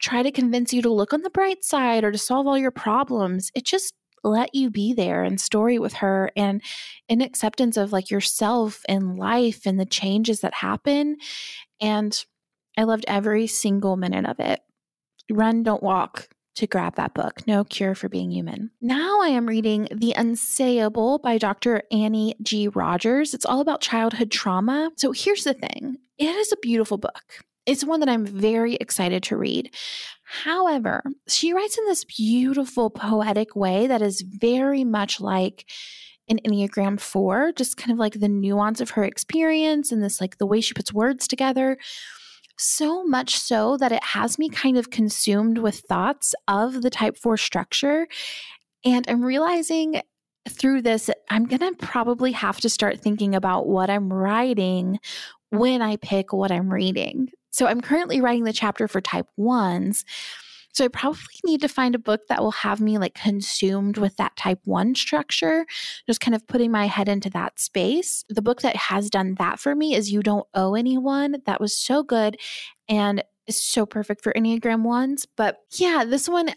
try 0.00 0.22
to 0.22 0.30
convince 0.30 0.72
you 0.72 0.80
to 0.82 0.90
look 0.90 1.12
on 1.12 1.22
the 1.22 1.30
bright 1.30 1.62
side 1.62 2.04
or 2.04 2.10
to 2.10 2.18
solve 2.18 2.46
all 2.46 2.56
your 2.56 2.70
problems. 2.70 3.50
It 3.54 3.64
just 3.64 3.94
let 4.22 4.54
you 4.54 4.70
be 4.70 4.92
there 4.92 5.22
and 5.22 5.40
story 5.40 5.78
with 5.78 5.94
her 5.94 6.30
and 6.36 6.62
in 7.08 7.20
acceptance 7.20 7.76
of 7.76 7.92
like 7.92 8.10
yourself 8.10 8.82
and 8.88 9.16
life 9.16 9.66
and 9.66 9.78
the 9.78 9.86
changes 9.86 10.40
that 10.40 10.54
happen. 10.54 11.16
And 11.80 12.24
I 12.76 12.84
loved 12.84 13.04
every 13.08 13.46
single 13.46 13.96
minute 13.96 14.26
of 14.26 14.40
it. 14.40 14.60
Run, 15.30 15.62
don't 15.62 15.82
walk 15.82 16.28
to 16.56 16.66
grab 16.66 16.96
that 16.96 17.14
book, 17.14 17.46
No 17.46 17.64
Cure 17.64 17.94
for 17.94 18.08
Being 18.08 18.30
Human. 18.30 18.70
Now 18.80 19.20
I 19.22 19.28
am 19.28 19.46
reading 19.46 19.88
The 19.90 20.14
Unsayable 20.16 21.22
by 21.22 21.38
Dr. 21.38 21.82
Annie 21.90 22.34
G. 22.42 22.68
Rogers. 22.68 23.32
It's 23.32 23.46
all 23.46 23.60
about 23.60 23.80
childhood 23.80 24.30
trauma. 24.30 24.90
So 24.96 25.12
here's 25.12 25.44
the 25.44 25.54
thing 25.54 25.98
it 26.18 26.34
is 26.36 26.52
a 26.52 26.56
beautiful 26.56 26.98
book. 26.98 27.42
It's 27.64 27.84
one 27.84 28.00
that 28.00 28.08
I'm 28.08 28.26
very 28.26 28.74
excited 28.74 29.22
to 29.24 29.36
read. 29.36 29.74
However, 30.24 31.02
she 31.28 31.52
writes 31.52 31.78
in 31.78 31.84
this 31.86 32.04
beautiful, 32.04 32.90
poetic 32.90 33.54
way 33.54 33.86
that 33.86 34.02
is 34.02 34.22
very 34.22 34.82
much 34.82 35.20
like 35.20 35.70
an 36.28 36.38
Enneagram 36.46 36.98
4, 36.98 37.52
just 37.52 37.76
kind 37.76 37.92
of 37.92 37.98
like 37.98 38.14
the 38.14 38.28
nuance 38.28 38.80
of 38.80 38.90
her 38.90 39.04
experience 39.04 39.92
and 39.92 40.02
this, 40.02 40.20
like 40.20 40.38
the 40.38 40.46
way 40.46 40.60
she 40.60 40.74
puts 40.74 40.92
words 40.92 41.28
together. 41.28 41.76
So 42.58 43.04
much 43.04 43.36
so 43.38 43.76
that 43.76 43.92
it 43.92 44.02
has 44.02 44.38
me 44.38 44.48
kind 44.48 44.76
of 44.76 44.90
consumed 44.90 45.58
with 45.58 45.80
thoughts 45.80 46.34
of 46.48 46.82
the 46.82 46.90
type 46.90 47.16
4 47.16 47.36
structure. 47.36 48.08
And 48.84 49.04
I'm 49.08 49.24
realizing 49.24 50.00
through 50.48 50.82
this, 50.82 51.10
I'm 51.30 51.44
going 51.44 51.60
to 51.60 51.74
probably 51.74 52.32
have 52.32 52.60
to 52.60 52.68
start 52.68 53.00
thinking 53.00 53.34
about 53.34 53.68
what 53.68 53.90
I'm 53.90 54.12
writing 54.12 54.98
when 55.50 55.82
I 55.82 55.96
pick 55.96 56.32
what 56.32 56.50
I'm 56.50 56.72
reading. 56.72 57.28
So 57.52 57.66
I'm 57.66 57.80
currently 57.80 58.20
writing 58.20 58.44
the 58.44 58.52
chapter 58.52 58.88
for 58.88 59.00
type 59.00 59.28
ones. 59.36 60.04
So 60.72 60.86
I 60.86 60.88
probably 60.88 61.20
need 61.44 61.60
to 61.60 61.68
find 61.68 61.94
a 61.94 61.98
book 61.98 62.22
that 62.28 62.40
will 62.40 62.52
have 62.52 62.80
me 62.80 62.96
like 62.96 63.14
consumed 63.14 63.98
with 63.98 64.16
that 64.16 64.34
type 64.36 64.60
one 64.64 64.94
structure, 64.94 65.66
just 66.06 66.20
kind 66.20 66.34
of 66.34 66.46
putting 66.46 66.70
my 66.70 66.86
head 66.86 67.10
into 67.10 67.28
that 67.30 67.60
space. 67.60 68.24
The 68.30 68.42
book 68.42 68.62
that 68.62 68.74
has 68.74 69.10
done 69.10 69.34
that 69.34 69.60
for 69.60 69.74
me 69.74 69.94
is 69.94 70.10
You 70.10 70.22
Don't 70.22 70.46
Owe 70.54 70.74
Anyone. 70.74 71.36
That 71.44 71.60
was 71.60 71.76
so 71.76 72.02
good 72.02 72.38
and 72.88 73.22
is 73.46 73.62
so 73.62 73.84
perfect 73.84 74.22
for 74.22 74.32
Enneagram 74.32 74.82
ones. 74.82 75.26
But 75.36 75.58
yeah, 75.72 76.04
this 76.06 76.28
one, 76.28 76.50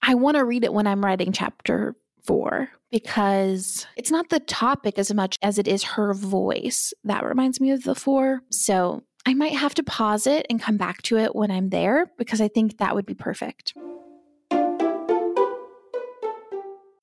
I 0.00 0.14
want 0.14 0.36
to 0.38 0.44
read 0.44 0.64
it 0.64 0.72
when 0.72 0.86
I'm 0.86 1.04
writing 1.04 1.32
chapter 1.32 1.94
four 2.24 2.70
because 2.90 3.86
it's 3.96 4.10
not 4.10 4.30
the 4.30 4.40
topic 4.40 4.98
as 4.98 5.12
much 5.12 5.38
as 5.42 5.58
it 5.58 5.68
is 5.68 5.82
her 5.82 6.14
voice. 6.14 6.94
That 7.04 7.24
reminds 7.24 7.60
me 7.60 7.70
of 7.70 7.84
the 7.84 7.94
four. 7.94 8.40
So 8.50 9.02
I 9.26 9.34
might 9.34 9.54
have 9.54 9.74
to 9.74 9.82
pause 9.82 10.26
it 10.26 10.46
and 10.48 10.60
come 10.60 10.76
back 10.76 11.02
to 11.02 11.18
it 11.18 11.34
when 11.34 11.50
I'm 11.50 11.70
there 11.70 12.10
because 12.16 12.40
I 12.40 12.48
think 12.48 12.78
that 12.78 12.94
would 12.94 13.06
be 13.06 13.14
perfect. 13.14 13.74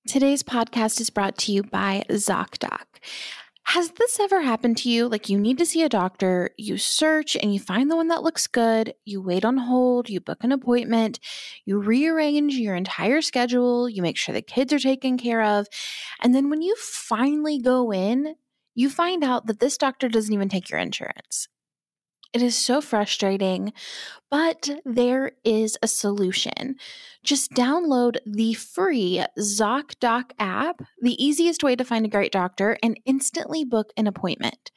Today's 0.07 0.43
podcast 0.43 1.01
is 1.01 1.10
brought 1.10 1.38
to 1.39 1.51
you 1.51 1.63
by 1.63 2.03
ZocDoc. 2.10 2.86
Has 3.63 3.89
this 3.91 4.19
ever 4.19 4.41
happened 4.41 4.77
to 4.77 4.89
you? 4.89 5.07
Like, 5.07 5.27
you 5.27 5.39
need 5.39 5.57
to 5.57 5.65
see 5.65 5.81
a 5.81 5.89
doctor, 5.89 6.51
you 6.55 6.77
search 6.77 7.36
and 7.36 7.51
you 7.51 7.60
find 7.60 7.89
the 7.89 7.95
one 7.95 8.10
that 8.10 8.22
looks 8.22 8.45
good, 8.45 8.93
you 9.05 9.19
wait 9.22 9.43
on 9.43 9.57
hold, 9.57 10.07
you 10.07 10.22
book 10.22 10.43
an 10.43 10.51
appointment, 10.51 11.19
you 11.65 11.79
rearrange 11.79 12.53
your 12.53 12.75
entire 12.75 13.24
schedule, 13.24 13.89
you 13.89 14.03
make 14.03 14.17
sure 14.17 14.34
the 14.34 14.43
kids 14.43 14.72
are 14.72 14.79
taken 14.79 15.17
care 15.17 15.41
of. 15.41 15.67
And 16.22 16.36
then 16.36 16.51
when 16.51 16.62
you 16.62 16.75
finally 16.75 17.60
go 17.60 17.91
in, 17.91 18.36
you 18.75 18.91
find 18.91 19.24
out 19.24 19.48
that 19.48 19.60
this 19.60 19.77
doctor 19.77 20.07
doesn't 20.07 20.34
even 20.34 20.48
take 20.48 20.69
your 20.69 20.79
insurance. 20.79 21.48
It 22.36 22.42
is 22.42 22.58
so 22.58 22.82
frustrating, 22.82 23.72
but 24.30 24.70
there 24.84 25.32
is 25.46 25.77
a 25.82 25.88
solution. 25.88 26.75
Just 27.24 27.54
download 27.54 28.18
the 28.25 28.54
free 28.56 29.24
ZocDoc 29.39 30.32
app, 30.38 30.82
the 31.01 31.13
easiest 31.24 31.63
way 31.63 31.77
to 31.77 31.86
find 31.86 32.06
a 32.06 32.10
great 32.10 32.34
doctor, 32.34 32.77
and 32.84 33.00
instantly 33.06 33.63
book 33.63 33.94
an 33.96 34.06
appointment. 34.06 34.72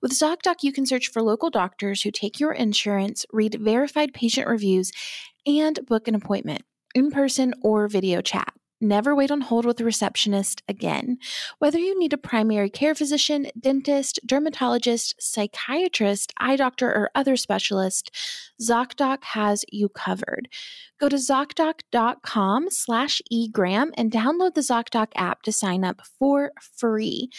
With 0.00 0.12
ZocDoc, 0.12 0.62
you 0.62 0.72
can 0.72 0.86
search 0.86 1.10
for 1.10 1.20
local 1.20 1.50
doctors 1.50 2.00
who 2.00 2.10
take 2.10 2.40
your 2.40 2.52
insurance, 2.52 3.26
read 3.30 3.58
verified 3.60 4.14
patient 4.14 4.48
reviews, 4.48 4.90
and 5.46 5.84
book 5.84 6.08
an 6.08 6.14
appointment 6.14 6.62
in 6.94 7.10
person 7.10 7.52
or 7.60 7.88
video 7.88 8.22
chat. 8.22 8.54
Never 8.82 9.14
wait 9.14 9.30
on 9.30 9.42
hold 9.42 9.64
with 9.64 9.80
a 9.80 9.84
receptionist 9.84 10.60
again. 10.66 11.18
Whether 11.60 11.78
you 11.78 11.96
need 11.96 12.12
a 12.12 12.18
primary 12.18 12.68
care 12.68 12.96
physician, 12.96 13.46
dentist, 13.56 14.18
dermatologist, 14.26 15.14
psychiatrist, 15.20 16.32
eye 16.38 16.56
doctor, 16.56 16.88
or 16.88 17.12
other 17.14 17.36
specialist, 17.36 18.10
ZocDoc 18.60 19.22
has 19.22 19.64
you 19.70 19.88
covered. 19.88 20.48
Go 20.98 21.08
to 21.08 21.14
ZocDoc.com 21.14 22.70
slash 22.70 23.22
egram 23.30 23.92
and 23.96 24.10
download 24.10 24.54
the 24.54 24.62
ZocDoc 24.62 25.12
app 25.14 25.42
to 25.42 25.52
sign 25.52 25.84
up 25.84 26.02
for 26.18 26.50
free. 26.76 27.30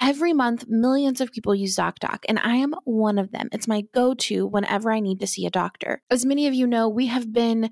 Every 0.00 0.32
month, 0.32 0.66
millions 0.68 1.20
of 1.20 1.32
people 1.32 1.52
use 1.52 1.74
ZocDoc, 1.74 2.20
and 2.28 2.38
I 2.38 2.54
am 2.54 2.74
one 2.84 3.18
of 3.18 3.32
them. 3.32 3.48
It's 3.50 3.66
my 3.66 3.82
go 3.92 4.14
to 4.14 4.46
whenever 4.46 4.92
I 4.92 5.00
need 5.00 5.18
to 5.18 5.26
see 5.26 5.46
a 5.46 5.50
doctor. 5.50 6.00
As 6.12 6.24
many 6.24 6.46
of 6.46 6.54
you 6.54 6.68
know, 6.68 6.88
we 6.88 7.06
have 7.08 7.32
been 7.32 7.70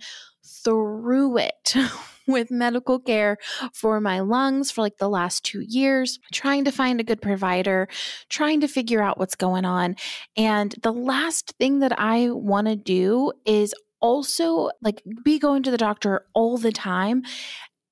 through 0.64 1.38
it 1.38 1.74
with 2.30 2.50
medical 2.50 2.98
care 2.98 3.36
for 3.72 4.00
my 4.00 4.20
lungs 4.20 4.70
for 4.70 4.82
like 4.82 4.98
the 4.98 5.08
last 5.08 5.44
two 5.44 5.60
years, 5.60 6.18
trying 6.32 6.64
to 6.64 6.72
find 6.72 7.00
a 7.00 7.04
good 7.04 7.22
provider, 7.22 7.88
trying 8.28 8.60
to 8.60 8.68
figure 8.68 9.02
out 9.02 9.18
what's 9.18 9.36
going 9.36 9.64
on. 9.64 9.96
And 10.36 10.74
the 10.82 10.92
last 10.92 11.54
thing 11.58 11.80
that 11.80 11.98
I 11.98 12.30
want 12.30 12.66
to 12.66 12.76
do 12.76 13.32
is 13.44 13.74
also 14.00 14.70
like 14.82 15.02
be 15.24 15.38
going 15.38 15.62
to 15.62 15.70
the 15.70 15.76
doctor 15.76 16.26
all 16.34 16.56
the 16.56 16.72
time 16.72 17.22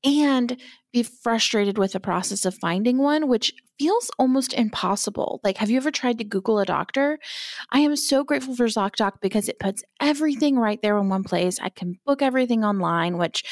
and 0.04 0.56
be 0.92 1.02
frustrated 1.02 1.76
with 1.76 1.92
the 1.92 2.00
process 2.00 2.44
of 2.44 2.54
finding 2.54 2.98
one, 2.98 3.28
which 3.28 3.52
feels 3.78 4.10
almost 4.18 4.52
impossible. 4.52 5.40
Like, 5.44 5.58
have 5.58 5.70
you 5.70 5.76
ever 5.76 5.90
tried 5.90 6.18
to 6.18 6.24
Google 6.24 6.58
a 6.58 6.64
doctor? 6.64 7.18
I 7.70 7.80
am 7.80 7.94
so 7.96 8.24
grateful 8.24 8.56
for 8.56 8.66
ZocDoc 8.66 9.14
because 9.20 9.48
it 9.48 9.58
puts 9.58 9.82
everything 10.00 10.56
right 10.56 10.80
there 10.82 10.98
in 10.98 11.08
one 11.08 11.24
place. 11.24 11.58
I 11.60 11.68
can 11.68 11.98
book 12.06 12.22
everything 12.22 12.64
online, 12.64 13.18
which 13.18 13.44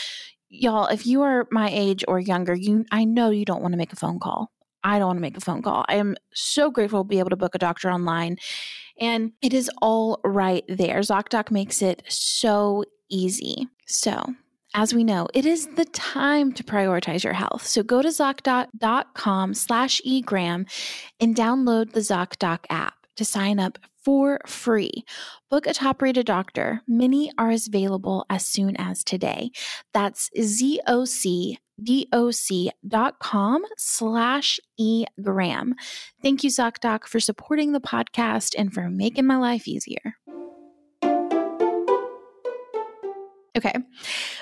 y'all, 0.49 0.87
if 0.87 1.07
you 1.07 1.23
are 1.23 1.47
my 1.50 1.71
age 1.71 2.05
or 2.09 2.19
younger, 2.21 2.55
you 2.55 2.85
I 2.91 3.05
know 3.05 3.31
you 3.31 3.45
don't 3.45 3.62
want 3.62 3.73
to 3.73 3.79
make 3.79 3.93
a 3.93 3.97
phone 3.97 4.19
call. 4.19 4.50
I 4.85 4.99
don't 4.99 5.09
want 5.09 5.17
to 5.17 5.23
make 5.23 5.37
a 5.37 5.41
phone 5.41 5.62
call. 5.62 5.85
I 5.88 5.97
am 5.97 6.17
so 6.33 6.71
grateful 6.71 7.03
to 7.03 7.09
be 7.09 7.19
able 7.19 7.31
to 7.31 7.37
book 7.37 7.55
a 7.55 7.59
doctor 7.59 7.91
online. 7.91 8.37
And 9.00 9.33
it 9.43 9.53
is 9.53 9.71
all 9.83 10.21
right 10.25 10.65
there. 10.69 11.00
ZocDoc 11.00 11.50
makes 11.50 11.83
it 11.83 12.03
so 12.09 12.85
easy. 13.11 13.67
So, 13.87 14.35
as 14.75 14.95
we 14.95 15.05
know, 15.05 15.26
it 15.35 15.45
is 15.45 15.67
the 15.75 15.87
time 15.87 16.53
to 16.53 16.62
prioritize 16.62 17.25
your 17.25 17.33
health. 17.33 17.67
So 17.67 17.83
go 17.83 18.00
to 18.00 18.09
ZocDoc.com 18.09 19.55
slash 19.55 20.00
egram 20.05 20.67
and 21.19 21.35
download 21.35 21.93
the 21.93 22.00
ZocDoc 22.00 22.61
app 22.71 22.95
to 23.17 23.25
sign 23.25 23.59
up 23.59 23.79
for 24.07 24.39
free. 24.47 25.05
Book 25.51 25.67
a 25.67 25.75
top 25.75 26.01
rated 26.01 26.27
doctor. 26.27 26.81
Many 26.87 27.33
are 27.39 27.51
available 27.51 28.25
as 28.31 28.47
soon 28.47 28.77
as 28.77 29.03
today. 29.03 29.51
That's 29.93 30.31
zocdoc.com 30.39 31.59
slash 33.77 34.61
egram. 34.81 35.73
Thank 36.23 36.45
you, 36.45 36.51
ZocDoc, 36.51 37.09
for 37.09 37.19
supporting 37.19 37.73
the 37.73 37.81
podcast 37.81 38.55
and 38.57 38.73
for 38.73 38.89
making 38.89 39.27
my 39.27 39.39
life 39.39 39.67
easier. 39.67 40.15
Okay. 43.57 43.75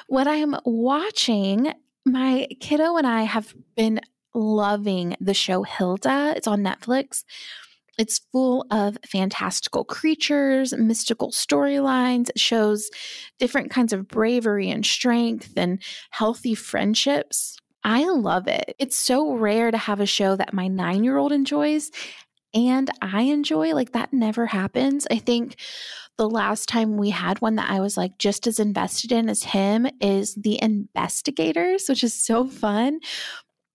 What 0.09 0.27
I 0.27 0.35
am 0.35 0.59
watching, 0.67 1.73
my 2.05 2.49
kiddo 2.61 2.99
and 2.99 3.07
I 3.07 3.23
have 3.23 3.55
been 3.77 4.03
loving 4.35 5.17
the 5.23 5.33
show 5.33 5.63
Hilda. 5.63 6.35
It's 6.37 6.47
on 6.47 6.61
Netflix. 6.61 7.25
It's 7.99 8.21
full 8.33 8.67
of 8.71 8.99
fantastical 9.07 9.85
creatures, 9.85 10.73
mystical 10.73 11.31
storylines. 11.31 12.31
It 12.31 12.41
shows 12.41 12.91
different 13.39 13.71
kinds 13.71 13.93
of 13.93 14.09
bravery 14.09 14.71
and 14.71 14.85
strength 14.85 15.53
and 15.57 15.83
healthy 16.11 16.55
friendships. 16.55 17.59
I 17.85 18.05
love 18.09 18.49
it. 18.49 18.75
It's 18.79 18.97
so 18.97 19.35
rare 19.35 19.71
to 19.71 19.77
have 19.77 20.01
a 20.01 20.07
show 20.07 20.37
that 20.37 20.55
my 20.55 20.69
nine 20.69 21.05
year 21.05 21.19
old 21.19 21.33
enjoys 21.33 21.91
and 22.55 22.91
I 23.03 23.23
enjoy. 23.23 23.75
Like, 23.75 23.93
that 23.93 24.13
never 24.13 24.47
happens. 24.47 25.07
I 25.11 25.19
think 25.19 25.57
the 26.17 26.29
last 26.29 26.69
time 26.69 26.97
we 26.97 27.11
had 27.11 27.41
one 27.41 27.57
that 27.57 27.69
I 27.69 27.81
was 27.81 27.97
like 27.97 28.19
just 28.19 28.47
as 28.47 28.61
invested 28.61 29.11
in 29.11 29.29
as 29.29 29.43
him 29.43 29.87
is 30.01 30.35
The 30.37 30.63
Investigators, 30.63 31.87
which 31.89 32.05
is 32.05 32.15
so 32.15 32.47
fun. 32.47 33.01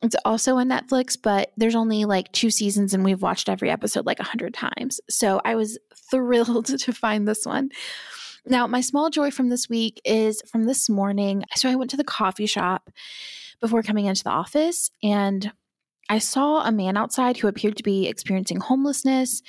It's 0.01 0.15
also 0.24 0.56
on 0.58 0.70
Netflix, 0.70 1.18
but 1.22 1.51
there's 1.58 1.75
only 1.75 2.06
like 2.06 2.32
two 2.32 2.50
seasons 2.50 2.94
and 2.94 3.03
we've 3.03 3.22
watched 3.22 3.50
every 3.50 3.70
episode 3.70 4.06
like 4.06 4.20
a 4.20 4.25
hundred 4.25 4.53
times. 4.53 5.01
So 5.10 5.41
I 5.44 5.56
was 5.56 5.77
thrilled 6.12 6.65
to 6.79 6.94
find 6.94 7.27
this 7.27 7.46
one. 7.46 7.70
Now, 8.46 8.68
my 8.68 8.82
small 8.82 9.10
joy 9.10 9.32
from 9.32 9.50
this 9.50 9.68
week 9.70 10.01
is 10.06 10.41
from 10.50 10.63
this 10.63 10.89
morning. 10.89 11.44
So 11.56 11.70
I 11.70 11.75
went 11.75 11.91
to 11.91 11.98
the 11.98 12.03
coffee 12.03 12.46
shop 12.46 12.89
before 13.60 13.84
coming 13.84 14.06
into 14.06 14.24
the 14.24 14.29
office 14.29 14.89
and 15.03 15.51
I 16.10 16.18
saw 16.18 16.65
a 16.65 16.72
man 16.72 16.98
outside 16.98 17.38
who 17.38 17.48
appeared 17.48 17.77
to 17.77 17.84
be 17.84 18.08
experiencing 18.08 18.60
homelessness. 18.60 19.44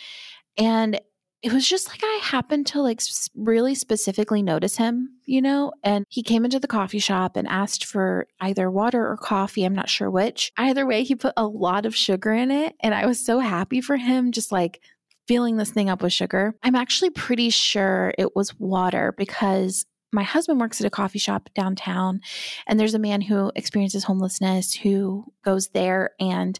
And 0.59 1.01
it 1.43 1.53
was 1.53 1.67
just 1.67 1.89
like 1.89 2.01
I 2.03 2.21
happened 2.23 2.67
to 2.69 2.83
like 2.83 3.01
really 3.35 3.75
specifically 3.75 4.43
notice 4.43 4.77
him, 4.77 5.17
you 5.25 5.41
know, 5.41 5.73
and 5.83 6.05
he 6.09 6.23
came 6.23 6.45
into 6.45 6.61
the 6.61 6.69
coffee 6.69 6.99
shop 6.99 7.37
and 7.37 7.49
asked 7.49 7.87
for 7.87 8.27
either 8.41 8.71
water 8.71 9.07
or 9.07 9.17
coffee. 9.17 9.65
I'm 9.65 9.75
not 9.75 9.89
sure 9.89 10.11
which. 10.11 10.53
Either 10.59 10.87
way, 10.87 11.03
he 11.03 11.15
put 11.15 11.33
a 11.37 11.47
lot 11.47 11.87
of 11.87 11.97
sugar 11.97 12.33
in 12.33 12.51
it. 12.51 12.75
And 12.81 12.95
I 12.95 13.07
was 13.07 13.25
so 13.25 13.39
happy 13.39 13.81
for 13.81 13.97
him, 13.97 14.33
just 14.33 14.53
like 14.53 14.83
filling 15.27 15.57
this 15.57 15.71
thing 15.71 15.89
up 15.89 16.03
with 16.03 16.13
sugar. 16.13 16.55
I'm 16.63 16.75
actually 16.75 17.11
pretty 17.11 17.51
sure 17.51 18.13
it 18.19 18.37
was 18.37 18.59
water 18.59 19.15
because 19.17 19.87
my 20.13 20.25
husband 20.25 20.61
works 20.61 20.81
at 20.81 20.87
a 20.87 20.91
coffee 20.91 21.21
shop 21.21 21.49
downtown 21.55 22.21
and 22.67 22.79
there's 22.79 22.95
a 22.95 22.99
man 22.99 23.21
who 23.21 23.53
experiences 23.55 24.05
homelessness 24.05 24.75
who 24.75 25.25
goes 25.45 25.69
there 25.69 26.11
and 26.19 26.59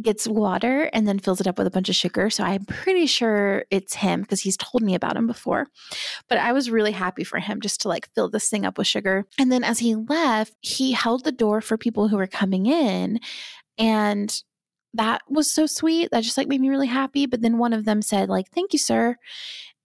gets 0.00 0.28
water 0.28 0.90
and 0.92 1.08
then 1.08 1.18
fills 1.18 1.40
it 1.40 1.46
up 1.46 1.58
with 1.58 1.66
a 1.66 1.70
bunch 1.70 1.88
of 1.88 1.96
sugar. 1.96 2.30
So 2.30 2.44
I'm 2.44 2.64
pretty 2.64 3.06
sure 3.06 3.64
it's 3.70 3.94
him 3.94 4.22
because 4.22 4.40
he's 4.40 4.56
told 4.56 4.82
me 4.82 4.94
about 4.94 5.16
him 5.16 5.26
before. 5.26 5.66
But 6.28 6.38
I 6.38 6.52
was 6.52 6.70
really 6.70 6.92
happy 6.92 7.24
for 7.24 7.38
him 7.38 7.60
just 7.60 7.80
to 7.82 7.88
like 7.88 8.08
fill 8.14 8.28
this 8.28 8.48
thing 8.48 8.64
up 8.64 8.78
with 8.78 8.86
sugar. 8.86 9.26
And 9.38 9.50
then 9.50 9.64
as 9.64 9.80
he 9.80 9.96
left, 9.96 10.54
he 10.60 10.92
held 10.92 11.24
the 11.24 11.32
door 11.32 11.60
for 11.60 11.76
people 11.76 12.08
who 12.08 12.16
were 12.16 12.26
coming 12.26 12.66
in. 12.66 13.18
And 13.76 14.42
that 14.94 15.22
was 15.28 15.50
so 15.50 15.66
sweet. 15.66 16.10
That 16.12 16.22
just 16.22 16.38
like 16.38 16.48
made 16.48 16.60
me 16.60 16.68
really 16.68 16.86
happy. 16.86 17.26
But 17.26 17.42
then 17.42 17.58
one 17.58 17.72
of 17.72 17.84
them 17.84 18.02
said, 18.02 18.28
like, 18.28 18.48
thank 18.50 18.72
you, 18.72 18.78
sir. 18.78 19.16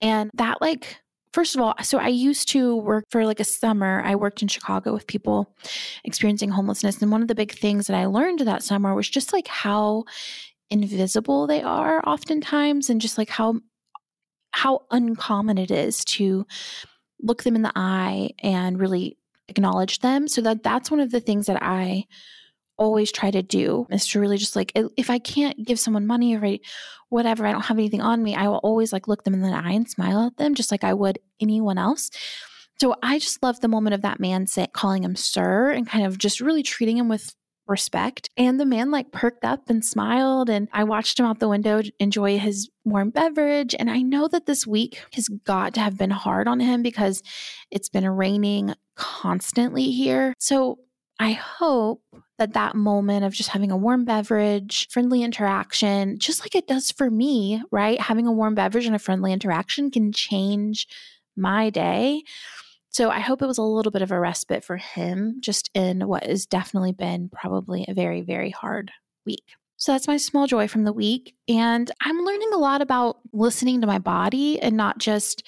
And 0.02 0.30
that 0.36 0.62
like 0.62 0.98
First 1.34 1.56
of 1.56 1.62
all, 1.62 1.74
so 1.82 1.98
I 1.98 2.10
used 2.10 2.48
to 2.50 2.76
work 2.76 3.06
for 3.10 3.26
like 3.26 3.40
a 3.40 3.44
summer. 3.44 4.04
I 4.06 4.16
worked 4.16 4.44
in 4.44 4.48
Chicago 4.48 4.94
with 4.94 5.08
people 5.08 5.56
experiencing 6.04 6.52
homelessness. 6.52 7.02
And 7.02 7.12
one 7.12 7.24
of 7.24 7.28
the 7.28 7.36
big 7.36 7.52
things 7.52 7.88
that 7.88 7.98
I 7.98 8.06
learned 8.06 8.40
that 8.42 8.62
summer 8.62 8.94
was 8.94 9.10
just 9.10 9.34
like 9.34 9.48
how 9.48 10.04
invisible 10.70 11.48
they 11.48 11.62
are 11.62 12.08
oftentimes 12.08 12.90
and 12.90 13.02
just 13.02 13.18
like 13.18 13.30
how 13.30 13.60
how 14.52 14.82
uncommon 14.92 15.58
it 15.58 15.72
is 15.72 16.06
to 16.06 16.46
look 17.22 17.44
them 17.44 17.56
in 17.56 17.64
the 17.64 17.72
eye 17.76 18.30
and 18.40 18.80
really 18.80 19.18
acknowledge 19.48 20.00
them 20.00 20.28
so 20.28 20.42
that 20.42 20.64
that's 20.64 20.92
one 20.92 21.00
of 21.00 21.12
the 21.12 21.20
things 21.20 21.48
that 21.48 21.62
I 21.62 22.06
always 22.78 23.12
try 23.12 23.32
to 23.32 23.44
do 23.44 23.88
is 23.90 24.08
to 24.08 24.20
really 24.20 24.38
just 24.38 24.56
like 24.56 24.72
if 24.76 25.10
I 25.10 25.20
can't 25.20 25.66
give 25.66 25.80
someone 25.80 26.08
money 26.08 26.36
or 26.36 26.58
whatever, 27.10 27.46
I 27.46 27.52
don't 27.52 27.62
have 27.62 27.78
anything 27.78 28.02
on 28.02 28.24
me, 28.24 28.36
I 28.36 28.48
will 28.48 28.58
always 28.58 28.92
like 28.92 29.08
look 29.08 29.24
them 29.24 29.34
in 29.34 29.42
the 29.42 29.50
eye 29.50 29.72
and 29.72 29.90
smile 29.90 30.28
at 30.28 30.38
them 30.38 30.56
just 30.56 30.72
like 30.72 30.84
I 30.84 30.94
would 30.94 31.20
anyone 31.40 31.78
else. 31.78 32.10
So 32.80 32.96
I 33.04 33.20
just 33.20 33.44
love 33.44 33.62
the 33.62 33.68
moment 33.68 33.94
of 33.94 34.02
that 34.02 34.20
man 34.20 34.48
say, 34.48 34.68
calling 34.74 35.04
him 35.04 35.16
sir 35.16 35.72
and 35.72 35.88
kind 35.88 36.06
of 36.06 36.18
just 36.18 36.42
really 36.42 36.64
treating 36.64 36.98
him 36.98 37.08
with 37.08 37.36
respect. 37.68 38.30
And 38.36 38.60
the 38.60 38.66
man 38.66 38.92
like 38.92 39.12
perked 39.12 39.46
up 39.46 39.70
and 39.70 39.86
smiled. 39.86 40.50
And 40.50 40.68
I 40.74 40.84
watched 40.84 41.20
him 41.20 41.26
out 41.26 41.40
the 41.40 41.48
window 41.48 41.82
enjoy 42.00 42.38
his 42.40 42.70
warm 42.84 43.10
beverage. 43.12 43.76
And 43.78 43.90
I 43.90 44.02
know 44.02 44.28
that 44.28 44.46
this 44.46 44.68
week 44.68 45.02
has 45.14 45.28
got 45.28 45.76
to 45.76 45.80
have 45.80 45.98
been 45.98 46.10
hard 46.10 46.48
on 46.48 46.60
him 46.60 46.82
because 46.82 47.22
it's 47.72 47.90
been 47.90 48.08
raining 48.08 48.74
constantly 48.96 49.92
here. 49.92 50.34
So 50.40 50.80
I 51.20 51.34
hope 51.34 52.02
that 52.40 52.54
that 52.54 52.76
moment 52.76 53.26
of 53.26 53.34
just 53.34 53.50
having 53.50 53.72
a 53.72 53.78
warm 53.78 54.06
beverage, 54.06 54.88
friendly 54.90 55.24
interaction, 55.24 56.18
just 56.18 56.42
like 56.42 56.56
it 56.56 56.68
does 56.68 56.92
for 56.92 57.10
me, 57.12 57.62
right? 57.72 58.00
Having 58.02 58.28
a 58.28 58.32
warm 58.32 58.56
beverage 58.56 58.86
and 58.86 58.96
a 58.96 59.00
friendly 59.00 59.32
interaction 59.32 59.92
can 59.92 60.12
change 60.12 60.88
my 61.36 61.70
day. 61.70 62.24
So 62.90 63.10
I 63.10 63.20
hope 63.20 63.42
it 63.42 63.48
was 63.48 63.58
a 63.58 63.64
little 63.64 63.92
bit 63.92 64.02
of 64.02 64.12
a 64.12 64.20
respite 64.20 64.64
for 64.64 64.78
him, 64.78 65.38
just 65.40 65.70
in 65.74 66.08
what 66.08 66.26
has 66.26 66.46
definitely 66.46 66.92
been 66.92 67.30
probably 67.30 67.86
a 67.88 67.94
very, 67.94 68.22
very 68.22 68.52
hard 68.52 68.92
week. 69.26 69.44
So 69.78 69.92
that's 69.92 70.08
my 70.08 70.18
small 70.18 70.48
joy 70.48 70.68
from 70.68 70.84
the 70.84 70.94
week. 70.94 71.36
And 71.48 71.90
I'm 72.02 72.24
learning 72.24 72.52
a 72.54 72.58
lot 72.58 72.82
about 72.82 73.18
listening 73.32 73.82
to 73.82 73.88
my 73.88 74.00
body 74.00 74.62
and 74.62 74.78
not 74.78 75.00
just 75.00 75.44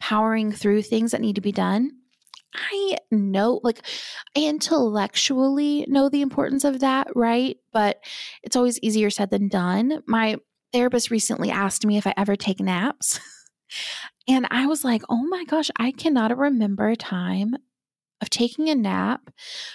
powering 0.00 0.52
through 0.52 0.82
things 0.82 1.12
that 1.12 1.20
need 1.20 1.36
to 1.36 1.40
be 1.40 1.52
done. 1.52 1.92
I 2.56 2.96
know, 3.10 3.60
like, 3.62 3.84
I 4.36 4.44
intellectually 4.44 5.84
know 5.88 6.08
the 6.08 6.22
importance 6.22 6.64
of 6.64 6.80
that, 6.80 7.08
right? 7.14 7.56
But 7.72 8.02
it's 8.42 8.56
always 8.56 8.78
easier 8.80 9.10
said 9.10 9.30
than 9.30 9.48
done. 9.48 10.02
My 10.06 10.36
therapist 10.72 11.10
recently 11.10 11.50
asked 11.50 11.86
me 11.86 11.96
if 11.96 12.06
I 12.06 12.14
ever 12.16 12.36
take 12.36 12.60
naps. 12.60 13.20
and 14.28 14.46
I 14.50 14.66
was 14.66 14.84
like, 14.84 15.02
oh 15.08 15.22
my 15.24 15.44
gosh, 15.44 15.70
I 15.78 15.92
cannot 15.92 16.36
remember 16.36 16.88
a 16.88 16.96
time 16.96 17.56
of 18.20 18.30
taking 18.30 18.68
a 18.68 18.74
nap 18.74 19.30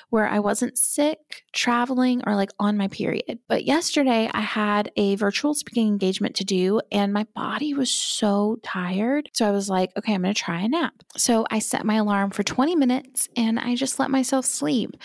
where 0.10 0.27
I 0.27 0.39
wasn't 0.39 0.77
sick, 0.77 1.43
traveling, 1.53 2.21
or 2.25 2.36
like 2.36 2.51
on 2.60 2.77
my 2.77 2.88
period. 2.88 3.39
But 3.48 3.65
yesterday 3.65 4.29
I 4.33 4.41
had 4.41 4.91
a 4.95 5.15
virtual 5.15 5.53
speaking 5.53 5.88
engagement 5.88 6.36
to 6.38 6.43
do 6.43 6.81
and 6.91 7.13
my 7.13 7.25
body 7.36 7.74
was 7.74 7.89
so 7.89 8.57
tired. 8.63 9.29
So 9.33 9.48
I 9.48 9.51
was 9.51 9.69
like, 9.69 9.91
okay, 9.98 10.13
I'm 10.13 10.24
going 10.24 10.33
to 10.33 10.39
try 10.41 10.62
a 10.62 10.67
nap. 10.67 10.93
So 11.17 11.45
I 11.51 11.60
set 11.60 11.86
my 11.86 11.95
alarm 11.95 12.31
for 12.31 12.43
20 12.43 12.75
minutes 12.75 13.29
and 13.36 13.60
I 13.60 13.75
just 13.75 14.00
let 14.00 14.10
myself 14.10 14.45
sleep. 14.45 14.95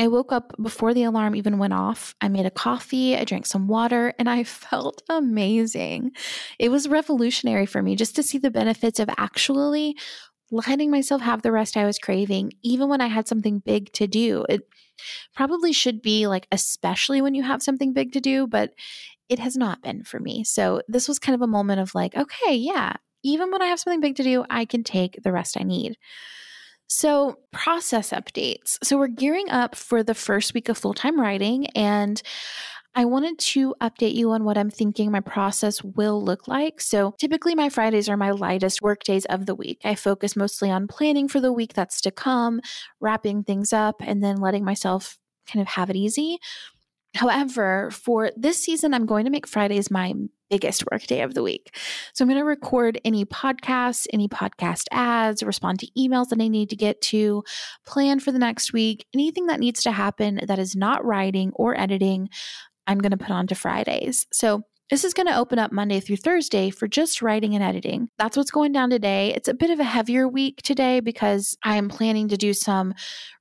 I 0.00 0.06
woke 0.06 0.30
up 0.30 0.54
before 0.62 0.94
the 0.94 1.02
alarm 1.02 1.34
even 1.34 1.58
went 1.58 1.72
off. 1.72 2.14
I 2.20 2.28
made 2.28 2.46
a 2.46 2.52
coffee, 2.52 3.16
I 3.16 3.24
drank 3.24 3.46
some 3.46 3.66
water, 3.66 4.14
and 4.18 4.30
I 4.30 4.44
felt 4.44 5.02
amazing. 5.08 6.12
It 6.58 6.70
was 6.70 6.88
revolutionary 6.88 7.66
for 7.66 7.82
me 7.82 7.96
just 7.96 8.14
to 8.16 8.22
see 8.22 8.38
the 8.38 8.50
benefits 8.50 9.00
of 9.00 9.10
actually 9.18 9.96
letting 10.50 10.90
myself 10.90 11.22
have 11.22 11.42
the 11.42 11.52
rest 11.52 11.76
I 11.76 11.84
was 11.84 11.98
craving, 11.98 12.52
even 12.62 12.88
when 12.88 13.00
I 13.00 13.06
had 13.06 13.28
something 13.28 13.58
big 13.58 13.92
to 13.94 14.06
do. 14.06 14.44
It 14.48 14.62
probably 15.34 15.72
should 15.72 16.02
be 16.02 16.26
like, 16.26 16.46
especially 16.52 17.20
when 17.20 17.34
you 17.34 17.42
have 17.42 17.62
something 17.62 17.92
big 17.92 18.12
to 18.12 18.20
do, 18.20 18.46
but 18.46 18.72
it 19.28 19.38
has 19.38 19.56
not 19.56 19.82
been 19.82 20.04
for 20.04 20.18
me. 20.18 20.44
So 20.44 20.82
this 20.88 21.08
was 21.08 21.18
kind 21.18 21.34
of 21.34 21.42
a 21.42 21.46
moment 21.46 21.80
of 21.80 21.94
like, 21.94 22.16
okay, 22.16 22.54
yeah, 22.54 22.94
even 23.22 23.50
when 23.50 23.62
I 23.62 23.66
have 23.66 23.80
something 23.80 24.00
big 24.00 24.16
to 24.16 24.22
do, 24.22 24.44
I 24.48 24.64
can 24.64 24.82
take 24.84 25.22
the 25.22 25.32
rest 25.32 25.56
I 25.58 25.64
need. 25.64 25.96
So, 26.90 27.38
process 27.52 28.10
updates. 28.10 28.78
So, 28.82 28.96
we're 28.96 29.08
gearing 29.08 29.50
up 29.50 29.76
for 29.76 30.02
the 30.02 30.14
first 30.14 30.54
week 30.54 30.70
of 30.70 30.78
full 30.78 30.94
time 30.94 31.20
writing, 31.20 31.66
and 31.76 32.22
I 32.94 33.04
wanted 33.04 33.38
to 33.38 33.74
update 33.80 34.14
you 34.14 34.32
on 34.32 34.44
what 34.44 34.58
I'm 34.58 34.70
thinking 34.70 35.10
my 35.10 35.20
process 35.20 35.82
will 35.84 36.22
look 36.22 36.48
like. 36.48 36.80
So, 36.80 37.14
typically, 37.18 37.54
my 37.54 37.68
Fridays 37.68 38.08
are 38.08 38.16
my 38.16 38.30
lightest 38.30 38.82
work 38.82 39.04
days 39.04 39.24
of 39.26 39.46
the 39.46 39.54
week. 39.54 39.80
I 39.84 39.94
focus 39.94 40.34
mostly 40.34 40.70
on 40.70 40.88
planning 40.88 41.28
for 41.28 41.40
the 41.40 41.52
week 41.52 41.74
that's 41.74 42.00
to 42.02 42.10
come, 42.10 42.60
wrapping 43.00 43.44
things 43.44 43.72
up, 43.72 43.96
and 44.00 44.22
then 44.22 44.36
letting 44.36 44.64
myself 44.64 45.18
kind 45.46 45.62
of 45.62 45.68
have 45.68 45.90
it 45.90 45.96
easy. 45.96 46.38
However, 47.14 47.90
for 47.90 48.30
this 48.36 48.58
season, 48.58 48.92
I'm 48.94 49.06
going 49.06 49.24
to 49.24 49.30
make 49.30 49.46
Fridays 49.46 49.90
my 49.90 50.12
biggest 50.50 50.84
work 50.90 51.02
day 51.02 51.22
of 51.22 51.34
the 51.34 51.42
week. 51.42 51.74
So 52.14 52.22
I'm 52.22 52.28
going 52.28 52.40
to 52.40 52.44
record 52.44 53.00
any 53.04 53.24
podcasts, 53.24 54.06
any 54.12 54.28
podcast 54.28 54.84
ads, 54.92 55.42
respond 55.42 55.78
to 55.80 55.90
emails 55.98 56.28
that 56.28 56.40
I 56.40 56.48
need 56.48 56.70
to 56.70 56.76
get 56.76 57.00
to, 57.02 57.42
plan 57.86 58.20
for 58.20 58.32
the 58.32 58.38
next 58.38 58.72
week, 58.72 59.06
anything 59.14 59.46
that 59.46 59.60
needs 59.60 59.82
to 59.82 59.92
happen 59.92 60.40
that 60.46 60.58
is 60.58 60.76
not 60.76 61.04
writing 61.04 61.52
or 61.54 61.78
editing. 61.78 62.28
I'm 62.88 62.98
going 62.98 63.12
to 63.12 63.16
put 63.16 63.30
on 63.30 63.46
to 63.48 63.54
Fridays. 63.54 64.26
So 64.32 64.62
this 64.90 65.04
is 65.04 65.12
going 65.12 65.26
to 65.26 65.36
open 65.36 65.58
up 65.58 65.70
Monday 65.70 66.00
through 66.00 66.16
Thursday 66.16 66.70
for 66.70 66.88
just 66.88 67.20
writing 67.20 67.54
and 67.54 67.62
editing. 67.62 68.08
That's 68.16 68.38
what's 68.38 68.50
going 68.50 68.72
down 68.72 68.88
today. 68.88 69.34
It's 69.34 69.48
a 69.48 69.52
bit 69.52 69.68
of 69.68 69.78
a 69.78 69.84
heavier 69.84 70.26
week 70.26 70.62
today 70.62 71.00
because 71.00 71.58
I 71.62 71.76
am 71.76 71.90
planning 71.90 72.28
to 72.28 72.38
do 72.38 72.54
some 72.54 72.94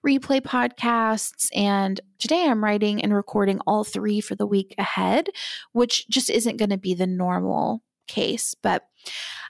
replay 0.06 0.42
podcasts. 0.42 1.48
And 1.56 2.02
today 2.20 2.46
I'm 2.46 2.62
writing 2.62 3.02
and 3.02 3.14
recording 3.14 3.62
all 3.66 3.86
three 3.86 4.20
for 4.20 4.36
the 4.36 4.46
week 4.46 4.76
ahead, 4.78 5.30
which 5.72 6.06
just 6.10 6.30
isn't 6.30 6.58
going 6.58 6.72
to 6.72 6.78
be 6.78 6.94
the 6.94 7.08
normal 7.08 7.82
case. 8.08 8.56
But 8.56 8.84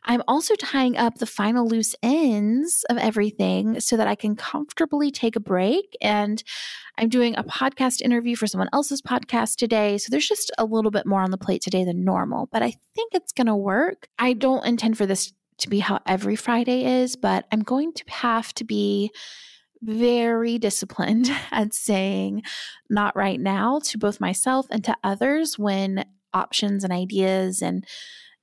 I'm 0.06 0.22
also 0.28 0.56
tying 0.56 0.98
up 0.98 1.18
the 1.18 1.26
final 1.26 1.68
loose 1.68 1.96
ends 2.02 2.86
of 2.90 2.98
everything 2.98 3.80
so 3.80 3.98
that 3.98 4.08
I 4.08 4.16
can 4.16 4.36
comfortably 4.36 5.12
take 5.12 5.36
a 5.36 5.42
break. 5.42 5.98
And 6.02 6.44
I'm 6.98 7.10
doing 7.10 7.36
a 7.36 7.44
podcast 7.44 8.02
interview 8.02 8.36
for 8.36 8.48
someone 8.48 8.70
else's 8.74 9.02
podcast 9.02 9.56
today. 9.56 9.98
So 9.98 10.08
there's 10.10 10.28
just 10.28 10.52
a 10.58 10.66
little 10.66 10.92
bit 10.92 11.06
more 11.06 11.22
on 11.22 11.32
the 11.32 11.38
plate 11.38 11.62
today 11.62 11.84
than 11.84 12.06
normal, 12.06 12.48
but 12.52 12.64
I 12.64 12.74
think 12.96 13.14
it's 13.14 13.34
going 13.34 13.48
to 13.48 13.56
work. 13.56 14.08
I 14.18 14.34
don't 14.34 14.66
intend 14.66 14.98
for 14.98 15.06
this 15.06 15.34
to 15.60 15.70
be 15.70 15.80
how 15.80 16.00
every 16.06 16.36
Friday 16.36 17.02
is, 17.02 17.16
but 17.16 17.46
I'm 17.52 17.62
going 17.62 17.94
to 17.94 18.04
have 18.08 18.54
to 18.56 18.64
be 18.64 19.12
very 19.82 20.58
disciplined 20.58 21.30
at 21.52 21.74
saying 21.74 22.44
not 22.90 23.16
right 23.16 23.40
now 23.40 23.80
to 23.86 23.98
both 23.98 24.22
myself 24.22 24.68
and 24.72 24.84
to 24.84 24.96
others 25.04 25.58
when 25.58 26.06
options 26.34 26.84
and 26.84 26.94
ideas 26.94 27.62
and 27.62 27.86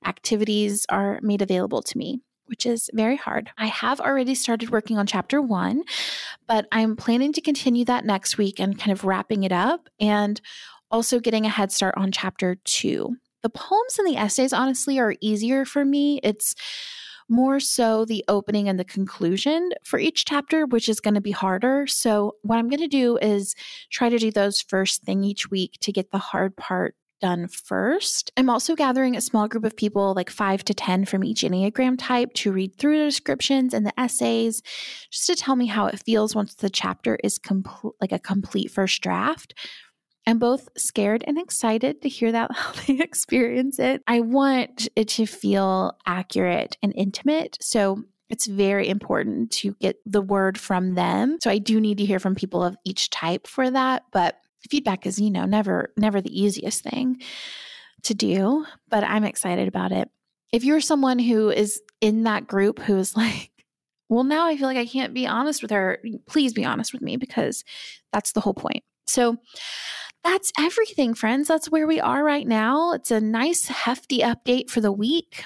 activities 0.05 0.85
are 0.89 1.19
made 1.21 1.41
available 1.41 1.81
to 1.81 1.97
me 1.97 2.21
which 2.47 2.65
is 2.65 2.89
very 2.93 3.15
hard. 3.15 3.49
I 3.57 3.67
have 3.67 3.99
already 3.99 4.35
started 4.35 4.69
working 4.69 4.97
on 4.97 5.07
chapter 5.07 5.41
one, 5.41 5.83
but 6.47 6.67
I'm 6.71 6.95
planning 6.95 7.33
to 7.33 7.41
continue 7.41 7.85
that 7.85 8.05
next 8.05 8.37
week 8.37 8.59
and 8.59 8.77
kind 8.77 8.91
of 8.91 9.03
wrapping 9.03 9.43
it 9.43 9.51
up 9.51 9.89
and 9.99 10.39
also 10.91 11.19
getting 11.19 11.45
a 11.45 11.49
head 11.49 11.71
start 11.71 11.95
on 11.97 12.11
chapter 12.11 12.55
two. 12.63 13.15
The 13.41 13.49
poems 13.49 13.99
and 13.99 14.07
the 14.07 14.17
essays, 14.17 14.53
honestly, 14.53 14.99
are 14.99 15.15
easier 15.21 15.65
for 15.65 15.85
me. 15.85 16.19
It's 16.23 16.55
more 17.27 17.59
so 17.59 18.05
the 18.05 18.23
opening 18.27 18.69
and 18.69 18.79
the 18.79 18.85
conclusion 18.85 19.71
for 19.83 19.97
each 19.97 20.25
chapter, 20.25 20.65
which 20.65 20.87
is 20.87 20.99
going 20.99 21.15
to 21.15 21.21
be 21.21 21.31
harder. 21.31 21.87
So, 21.87 22.35
what 22.43 22.57
I'm 22.57 22.69
going 22.69 22.81
to 22.81 22.87
do 22.87 23.17
is 23.17 23.55
try 23.91 24.09
to 24.09 24.19
do 24.19 24.31
those 24.31 24.61
first 24.61 25.03
thing 25.03 25.23
each 25.23 25.49
week 25.49 25.77
to 25.81 25.91
get 25.91 26.11
the 26.11 26.19
hard 26.19 26.55
part 26.55 26.95
done 27.21 27.47
first. 27.47 28.31
I'm 28.37 28.49
also 28.49 28.75
gathering 28.75 29.15
a 29.15 29.21
small 29.21 29.47
group 29.47 29.63
of 29.63 29.75
people, 29.75 30.13
like 30.13 30.29
five 30.29 30.63
to 30.65 30.73
10 30.73 31.05
from 31.05 31.23
each 31.23 31.41
Enneagram 31.41 31.95
type, 31.97 32.33
to 32.35 32.51
read 32.51 32.77
through 32.77 32.99
the 32.99 33.05
descriptions 33.05 33.73
and 33.73 33.85
the 33.85 33.99
essays, 33.99 34.61
just 35.11 35.27
to 35.27 35.35
tell 35.35 35.55
me 35.55 35.67
how 35.67 35.87
it 35.87 36.03
feels 36.05 36.35
once 36.35 36.55
the 36.55 36.69
chapter 36.69 37.17
is 37.23 37.37
complete, 37.37 37.93
like 38.01 38.11
a 38.11 38.19
complete 38.19 38.71
first 38.71 39.01
draft. 39.01 39.53
I'm 40.27 40.39
both 40.39 40.69
scared 40.75 41.23
and 41.27 41.37
excited 41.37 42.01
to 42.01 42.09
hear 42.09 42.31
that 42.31 42.51
how 42.55 42.73
they 42.87 42.99
experience 42.99 43.79
it. 43.79 44.01
I 44.07 44.21
want 44.21 44.87
it 44.95 45.07
to 45.09 45.25
feel 45.25 45.97
accurate 46.05 46.77
and 46.81 46.93
intimate. 46.95 47.57
So 47.61 48.03
it's 48.29 48.47
very 48.47 48.89
important 48.89 49.51
to 49.51 49.75
get 49.79 49.97
the 50.05 50.21
word 50.21 50.57
from 50.57 50.95
them. 50.95 51.37
So 51.41 51.49
I 51.51 51.59
do 51.59 51.79
need 51.79 51.99
to 51.99 52.05
hear 52.05 52.19
from 52.19 52.33
people 52.33 52.63
of 52.63 52.75
each 52.83 53.11
type 53.11 53.45
for 53.45 53.69
that. 53.69 54.03
But 54.11 54.39
feedback 54.69 55.05
is, 55.05 55.19
you 55.19 55.31
know, 55.31 55.45
never 55.45 55.93
never 55.97 56.21
the 56.21 56.41
easiest 56.41 56.83
thing 56.83 57.21
to 58.03 58.13
do, 58.13 58.65
but 58.89 59.03
I'm 59.03 59.23
excited 59.23 59.67
about 59.67 59.91
it. 59.91 60.09
If 60.51 60.63
you're 60.63 60.81
someone 60.81 61.19
who 61.19 61.49
is 61.49 61.81
in 62.01 62.23
that 62.23 62.47
group 62.47 62.79
who 62.79 62.97
is 62.97 63.15
like, 63.17 63.51
well, 64.09 64.23
now 64.23 64.45
I 64.47 64.55
feel 64.57 64.67
like 64.67 64.77
I 64.77 64.85
can't 64.85 65.13
be 65.13 65.27
honest 65.27 65.61
with 65.61 65.71
her, 65.71 65.99
please 66.27 66.53
be 66.53 66.65
honest 66.65 66.93
with 66.93 67.01
me 67.01 67.17
because 67.17 67.63
that's 68.13 68.33
the 68.33 68.41
whole 68.41 68.53
point. 68.53 68.83
So 69.07 69.37
that's 70.23 70.51
everything, 70.59 71.13
friends. 71.13 71.47
That's 71.47 71.69
where 71.69 71.87
we 71.87 71.99
are 71.99 72.23
right 72.23 72.47
now. 72.47 72.93
It's 72.93 73.11
a 73.11 73.21
nice, 73.21 73.67
hefty 73.67 74.19
update 74.19 74.69
for 74.69 74.81
the 74.81 74.91
week. 74.91 75.43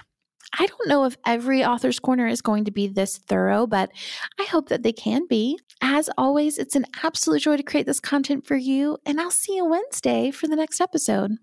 I 0.57 0.65
don't 0.65 0.87
know 0.87 1.05
if 1.05 1.17
every 1.25 1.63
author's 1.63 1.99
corner 1.99 2.27
is 2.27 2.41
going 2.41 2.65
to 2.65 2.71
be 2.71 2.87
this 2.87 3.17
thorough, 3.17 3.67
but 3.67 3.91
I 4.39 4.43
hope 4.45 4.69
that 4.69 4.83
they 4.83 4.93
can 4.93 5.27
be. 5.27 5.59
As 5.81 6.09
always, 6.17 6.57
it's 6.57 6.75
an 6.75 6.85
absolute 7.03 7.41
joy 7.41 7.57
to 7.57 7.63
create 7.63 7.85
this 7.85 7.99
content 7.99 8.45
for 8.45 8.55
you, 8.55 8.97
and 9.05 9.19
I'll 9.19 9.31
see 9.31 9.55
you 9.55 9.65
Wednesday 9.65 10.31
for 10.31 10.47
the 10.47 10.55
next 10.55 10.81
episode. 10.81 11.37